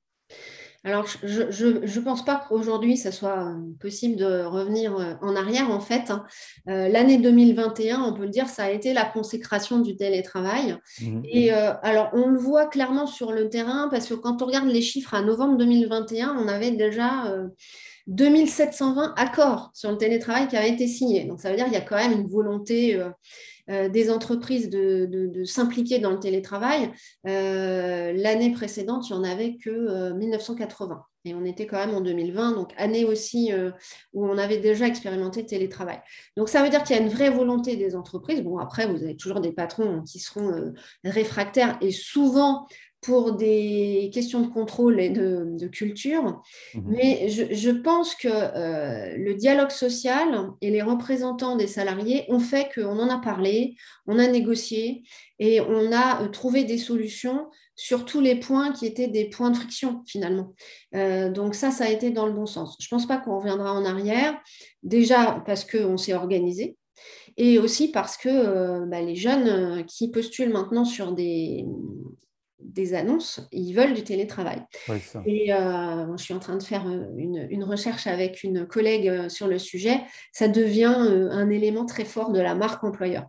Alors, 0.84 1.06
je 1.22 1.66
ne 1.66 2.00
pense 2.00 2.24
pas 2.24 2.44
qu'aujourd'hui, 2.48 2.96
ça 2.96 3.12
soit 3.12 3.44
euh, 3.44 3.54
possible 3.78 4.16
de 4.16 4.42
revenir 4.42 5.16
en 5.20 5.36
arrière. 5.36 5.70
En 5.70 5.78
fait, 5.78 6.10
hein. 6.10 6.24
l'année 6.66 7.18
2021, 7.18 8.02
on 8.02 8.14
peut 8.14 8.24
le 8.24 8.30
dire, 8.30 8.48
ça 8.48 8.64
a 8.64 8.70
été 8.70 8.92
la 8.92 9.04
consécration 9.04 9.78
du 9.78 9.94
télétravail. 9.94 10.76
Mmh 11.00 11.20
et 11.24 11.52
alors, 11.52 12.10
on 12.14 12.26
le 12.26 12.38
voit 12.38 12.66
clairement 12.66 13.06
sur 13.06 13.30
le 13.30 13.48
terrain 13.48 13.88
parce 13.92 14.08
que 14.08 14.14
quand 14.14 14.42
on 14.42 14.46
regarde 14.46 14.66
les 14.66 14.82
chiffres 14.82 15.14
à 15.14 15.22
novembre 15.22 15.56
2021, 15.56 16.36
on 16.36 16.48
avait 16.48 16.72
déjà 16.72 17.32
2720 18.08 19.14
accords 19.16 19.70
sur 19.74 19.90
le 19.90 19.96
télétravail 19.96 20.48
qui 20.48 20.56
avaient 20.56 20.70
été 20.70 20.86
signés. 20.86 21.24
Donc, 21.24 21.40
ça 21.40 21.50
veut 21.50 21.56
dire 21.56 21.66
qu'il 21.66 21.74
y 21.74 21.78
a 21.78 21.82
quand 21.82 21.96
même 21.96 22.12
une 22.12 22.26
volonté 22.26 22.96
euh, 22.96 23.10
euh, 23.70 23.88
des 23.88 24.10
entreprises 24.10 24.68
de, 24.70 25.44
s'impliquer 25.44 25.98
dans 25.98 26.10
le 26.10 26.18
télétravail. 26.18 26.90
Euh, 27.28 28.12
l'année 28.12 28.50
précédente, 28.50 29.08
il 29.08 29.14
n'y 29.14 29.18
en 29.20 29.24
avait 29.24 29.56
que 29.56 30.12
1980. 30.12 31.02
Et 31.24 31.34
on 31.34 31.44
était 31.44 31.66
quand 31.66 31.76
même 31.76 31.94
en 31.94 32.00
2020, 32.00 32.52
donc 32.52 32.72
année 32.76 33.04
aussi 33.04 33.52
où 34.12 34.26
on 34.26 34.36
avait 34.38 34.58
déjà 34.58 34.88
expérimenté 34.88 35.42
le 35.42 35.46
télétravail. 35.46 36.00
Donc 36.36 36.48
ça 36.48 36.64
veut 36.64 36.68
dire 36.68 36.82
qu'il 36.82 36.96
y 36.96 36.98
a 36.98 37.02
une 37.02 37.10
vraie 37.10 37.30
volonté 37.30 37.76
des 37.76 37.94
entreprises. 37.94 38.42
Bon, 38.42 38.58
après, 38.58 38.88
vous 38.88 39.04
avez 39.04 39.14
toujours 39.14 39.38
des 39.38 39.52
patrons 39.52 40.02
qui 40.02 40.18
seront 40.18 40.72
réfractaires 41.04 41.78
et 41.80 41.92
souvent 41.92 42.66
pour 43.02 43.32
des 43.32 44.10
questions 44.14 44.40
de 44.40 44.46
contrôle 44.46 45.00
et 45.00 45.10
de, 45.10 45.66
culture. 45.66 46.40
Mhm. 46.74 46.84
Mais 46.86 47.28
je, 47.28 47.70
pense 47.70 48.14
que 48.14 48.28
euh, 48.28 49.16
le 49.16 49.34
dialogue 49.34 49.70
social 49.70 50.50
et 50.60 50.70
les 50.70 50.82
représentants 50.82 51.56
des 51.56 51.66
salariés 51.66 52.24
ont 52.28 52.38
fait 52.38 52.68
qu'on 52.72 52.98
en 52.98 53.08
a 53.08 53.18
parlé, 53.18 53.74
on 54.06 54.18
a 54.18 54.28
négocié 54.28 55.02
et 55.40 55.60
on 55.60 55.92
a 55.92 56.22
euh, 56.22 56.28
trouvé 56.28 56.62
des 56.62 56.78
solutions 56.78 57.48
sur 57.74 58.04
tous 58.04 58.20
les 58.20 58.36
points 58.36 58.70
qui 58.70 58.86
étaient 58.86 59.08
des 59.08 59.28
points 59.28 59.50
de 59.50 59.56
friction 59.56 60.04
finalement. 60.06 60.54
Euh, 60.94 61.28
donc 61.28 61.56
ça, 61.56 61.72
ça 61.72 61.84
a 61.84 61.88
été 61.88 62.10
dans 62.10 62.26
le 62.26 62.32
bon 62.32 62.46
sens. 62.46 62.76
Je 62.78 62.86
ne 62.86 62.90
pense 62.90 63.06
pas 63.06 63.18
qu'on 63.18 63.36
reviendra 63.38 63.72
en 63.72 63.84
arrière, 63.84 64.38
déjà 64.84 65.42
parce 65.44 65.64
qu'on 65.64 65.96
s'est 65.96 66.14
organisé, 66.14 66.76
et 67.36 67.58
aussi 67.58 67.90
parce 67.90 68.16
que 68.16 68.84
bah, 68.84 69.00
les 69.00 69.16
jeunes 69.16 69.84
qui 69.86 70.10
postulent 70.10 70.52
maintenant 70.52 70.84
sur 70.84 71.12
des, 71.12 71.64
des 72.64 72.94
annonces, 72.94 73.46
ils 73.52 73.72
veulent 73.72 73.94
du 73.94 74.04
télétravail. 74.04 74.62
et 75.26 75.52
euh, 75.52 76.16
je 76.16 76.22
suis 76.22 76.34
en 76.34 76.38
train 76.38 76.56
de 76.56 76.62
faire 76.62 76.86
euh, 76.86 77.06
une, 77.16 77.64
recherche 77.64 78.06
avec 78.06 78.42
une 78.42 78.66
collègue 78.66 79.08
euh, 79.08 79.28
sur 79.28 79.48
le 79.48 79.58
sujet. 79.58 80.00
Ça 80.32 80.48
devient 80.48 80.94
un 80.94 81.50
élément 81.50 81.86
très 81.86 82.04
fort 82.04 82.32
de 82.32 82.40
la 82.40 82.54
marque 82.54 82.82
employeur. 82.84 83.26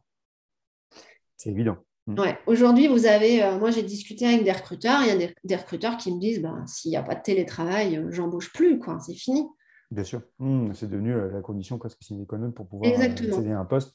C'est 1.37 1.49
évident. 1.49 1.77
Mm. 2.07 2.19
Ouais. 2.19 2.37
Aujourd'hui, 2.47 2.87
vous 2.87 3.05
avez, 3.05 3.57
moi 3.59 3.71
j'ai 3.71 3.83
discuté 3.83 4.25
avec 4.25 4.43
des 4.43 4.51
recruteurs, 4.51 5.01
il 5.01 5.07
y 5.07 5.23
a 5.23 5.29
des, 5.43 5.55
recruteurs 5.55 5.97
qui 5.97 6.13
me 6.13 6.19
disent 6.19 6.41
ben, 6.41 6.65
s'il 6.67 6.91
n'y 6.91 6.97
a 6.97 7.03
pas 7.03 7.15
de 7.15 7.21
télétravail, 7.21 8.05
j'embauche 8.09 8.51
plus, 8.53 8.79
quoi, 8.79 8.99
c'est 8.99 9.13
fini. 9.13 9.45
Bien 9.91 10.03
sûr, 10.03 10.21
mm, 10.39 10.73
c'est 10.73 10.89
devenu 10.89 11.13
la 11.31 11.41
condition 11.41 11.77
presque 11.77 12.01
sine 12.01 12.25
qua 12.25 12.37
non 12.37 12.51
pour 12.51 12.67
pouvoir 12.67 12.99
accéder 12.99 13.51
à 13.51 13.59
un 13.59 13.65
poste. 13.65 13.93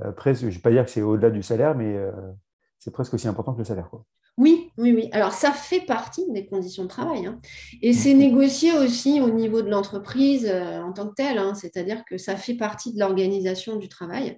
Après, 0.00 0.34
je 0.34 0.46
ne 0.46 0.50
vais 0.50 0.58
pas 0.58 0.70
dire 0.70 0.84
que 0.84 0.90
c'est 0.90 1.02
au-delà 1.02 1.30
du 1.30 1.42
salaire, 1.42 1.74
mais 1.74 1.96
c'est 2.78 2.90
presque 2.90 3.14
aussi 3.14 3.28
important 3.28 3.52
que 3.52 3.58
le 3.58 3.64
salaire. 3.64 3.88
Quoi. 3.88 4.04
Oui, 4.38 4.70
oui, 4.76 4.92
oui. 4.92 5.08
Alors, 5.12 5.32
ça 5.32 5.50
fait 5.50 5.80
partie 5.80 6.26
des 6.30 6.44
conditions 6.44 6.82
de 6.82 6.88
travail. 6.88 7.24
Hein. 7.24 7.40
Et 7.80 7.94
c'est 7.94 8.12
négocié 8.12 8.72
aussi 8.72 9.18
au 9.22 9.30
niveau 9.30 9.62
de 9.62 9.70
l'entreprise 9.70 10.46
euh, 10.46 10.82
en 10.82 10.92
tant 10.92 11.08
que 11.08 11.14
telle. 11.14 11.38
Hein. 11.38 11.54
C'est-à-dire 11.54 12.04
que 12.04 12.18
ça 12.18 12.36
fait 12.36 12.52
partie 12.52 12.92
de 12.92 13.00
l'organisation 13.00 13.76
du 13.76 13.88
travail. 13.88 14.36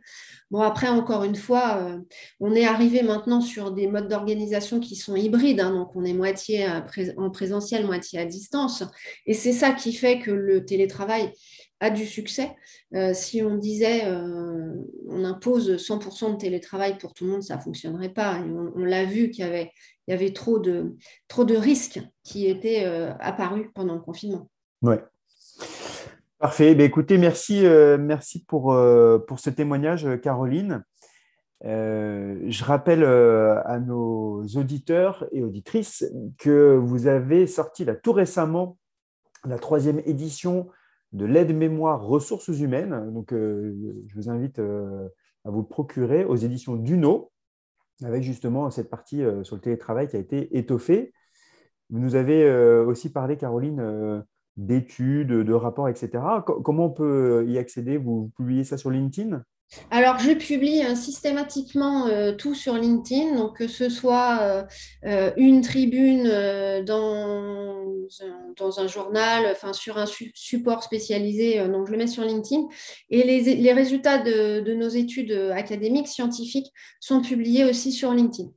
Bon, 0.52 0.60
après, 0.60 0.88
encore 0.88 1.24
une 1.24 1.34
fois, 1.34 1.78
euh, 1.78 1.98
on 2.38 2.54
est 2.54 2.64
arrivé 2.64 3.02
maintenant 3.02 3.40
sur 3.40 3.72
des 3.72 3.88
modes 3.88 4.06
d'organisation 4.06 4.78
qui 4.78 4.94
sont 4.94 5.16
hybrides. 5.16 5.58
Hein. 5.58 5.72
donc, 5.72 5.96
on 5.96 6.04
est 6.04 6.14
moitié 6.14 6.68
en 7.16 7.30
présentiel, 7.30 7.84
moitié 7.84 8.20
à 8.20 8.24
distance. 8.24 8.84
Et 9.26 9.34
c'est 9.34 9.52
ça 9.52 9.72
qui 9.72 9.92
fait 9.92 10.20
que 10.20 10.30
le 10.30 10.64
télétravail 10.64 11.32
a 11.80 11.90
du 11.90 12.06
succès. 12.06 12.56
Euh, 12.94 13.12
si 13.14 13.42
on 13.42 13.56
disait 13.56 14.06
euh, 14.06 14.74
on 15.08 15.24
impose 15.24 15.76
100% 15.76 16.32
de 16.32 16.38
télétravail 16.38 16.98
pour 16.98 17.14
tout 17.14 17.24
le 17.24 17.30
monde, 17.30 17.42
ça 17.42 17.56
ne 17.56 17.60
fonctionnerait 17.60 18.08
pas. 18.08 18.40
on, 18.40 18.84
l'a 18.84 19.04
vu 19.04 19.30
qu'il 19.30 19.44
y 19.44 19.48
avait, 19.48 19.70
il 20.06 20.12
y 20.12 20.14
avait 20.14 20.32
trop, 20.32 20.58
de, 20.58 20.96
trop 21.28 21.44
de 21.44 21.56
risques 21.56 22.00
qui 22.24 22.46
étaient 22.46 22.84
euh, 22.84 23.12
apparus 23.20 23.68
pendant 23.74 23.94
le 23.94 24.00
confinement. 24.00 24.50
Oui. 24.82 24.96
Parfait. 26.38 26.74
Ben, 26.74 26.84
écoutez, 26.84 27.18
merci, 27.18 27.62
merci 27.98 28.44
pour, 28.44 28.76
pour 29.26 29.40
ce 29.40 29.50
témoignage, 29.50 30.06
Caroline. 30.22 30.84
je 31.64 32.64
rappelle 32.64 33.02
à 33.02 33.80
nos 33.80 34.44
auditeurs 34.54 35.26
et 35.32 35.42
auditrices 35.42 36.04
que 36.38 36.76
vous 36.76 37.08
avez 37.08 37.48
sorti 37.48 37.84
là, 37.84 37.96
tout 37.96 38.12
récemment 38.12 38.78
la 39.44 39.58
troisième 39.58 40.00
édition 40.06 40.68
de 41.12 41.24
l'aide-mémoire 41.24 42.04
ressources 42.04 42.48
humaines. 42.48 43.12
Donc, 43.12 43.32
euh, 43.32 43.74
je 44.06 44.14
vous 44.14 44.28
invite 44.28 44.58
euh, 44.58 45.08
à 45.44 45.50
vous 45.50 45.60
le 45.60 45.66
procurer 45.66 46.24
aux 46.24 46.36
éditions 46.36 46.76
Duno, 46.76 47.32
avec 48.04 48.22
justement 48.22 48.70
cette 48.70 48.90
partie 48.90 49.22
euh, 49.22 49.42
sur 49.44 49.56
le 49.56 49.62
télétravail 49.62 50.08
qui 50.08 50.16
a 50.16 50.20
été 50.20 50.56
étoffée. 50.56 51.12
Vous 51.90 52.00
nous 52.00 52.16
avez 52.16 52.46
aussi 52.82 53.10
parlé, 53.10 53.38
Caroline, 53.38 54.22
d'études, 54.58 55.28
de 55.28 55.52
rapports, 55.54 55.88
etc. 55.88 56.22
Comment 56.44 56.84
on 56.84 56.90
peut 56.90 57.46
y 57.48 57.56
accéder? 57.56 57.96
Vous 57.96 58.30
publiez 58.36 58.62
ça 58.64 58.76
sur 58.76 58.90
LinkedIn? 58.90 59.42
Alors, 59.90 60.18
je 60.18 60.32
publie 60.32 60.82
euh, 60.82 60.94
systématiquement 60.94 62.06
euh, 62.06 62.32
tout 62.34 62.54
sur 62.54 62.74
LinkedIn, 62.74 63.36
donc 63.36 63.58
que 63.58 63.68
ce 63.68 63.90
soit 63.90 64.66
euh, 65.04 65.30
une 65.36 65.60
tribune 65.60 66.24
dans, 66.84 68.78
un 68.78 68.86
journal, 68.86 69.46
enfin 69.50 69.72
sur 69.72 69.98
un 69.98 70.06
support 70.06 70.82
spécialisé, 70.82 71.66
donc 71.68 71.86
je 71.86 71.92
le 71.92 71.98
mets 71.98 72.06
sur 72.06 72.24
LinkedIn. 72.24 72.62
Et 73.10 73.22
les, 73.24 73.72
résultats 73.72 74.18
de, 74.18 74.74
nos 74.74 74.88
études 74.88 75.32
académiques, 75.32 76.08
scientifiques, 76.08 76.72
sont 77.00 77.20
publiés 77.20 77.64
aussi 77.64 77.92
sur 77.92 78.12
LinkedIn. 78.12 78.48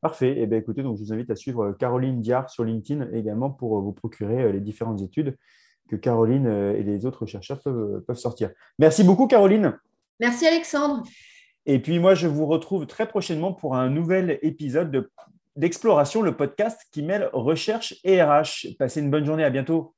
Parfait. 0.00 0.36
Eh 0.38 0.46
bien, 0.46 0.58
écoutez, 0.58 0.84
donc 0.84 0.96
je 0.96 1.02
vous 1.02 1.12
invite 1.12 1.30
à 1.30 1.36
suivre 1.36 1.72
Caroline 1.72 2.20
Diard 2.20 2.48
sur 2.48 2.62
LinkedIn 2.62 3.08
également 3.12 3.50
pour 3.50 3.80
vous 3.80 3.92
procurer 3.92 4.52
les 4.52 4.60
différentes 4.60 5.02
études 5.02 5.36
que 5.88 5.96
Caroline 5.96 6.46
et 6.46 6.82
les 6.84 7.06
autres 7.06 7.26
chercheurs 7.26 7.60
peuvent 7.60 8.18
sortir. 8.18 8.50
Merci 8.78 9.02
beaucoup, 9.02 9.26
Caroline. 9.26 9.74
Merci 10.20 10.46
Alexandre. 10.46 11.04
Et 11.66 11.78
puis 11.78 11.98
moi, 11.98 12.14
je 12.14 12.26
vous 12.26 12.46
retrouve 12.46 12.86
très 12.86 13.06
prochainement 13.06 13.52
pour 13.52 13.76
un 13.76 13.90
nouvel 13.90 14.38
épisode 14.42 15.08
d'Exploration, 15.56 16.22
le 16.22 16.36
podcast 16.36 16.80
qui 16.92 17.02
mêle 17.02 17.28
recherche 17.32 17.94
et 18.04 18.22
RH. 18.22 18.76
Passez 18.78 19.00
une 19.00 19.10
bonne 19.10 19.26
journée, 19.26 19.44
à 19.44 19.50
bientôt. 19.50 19.94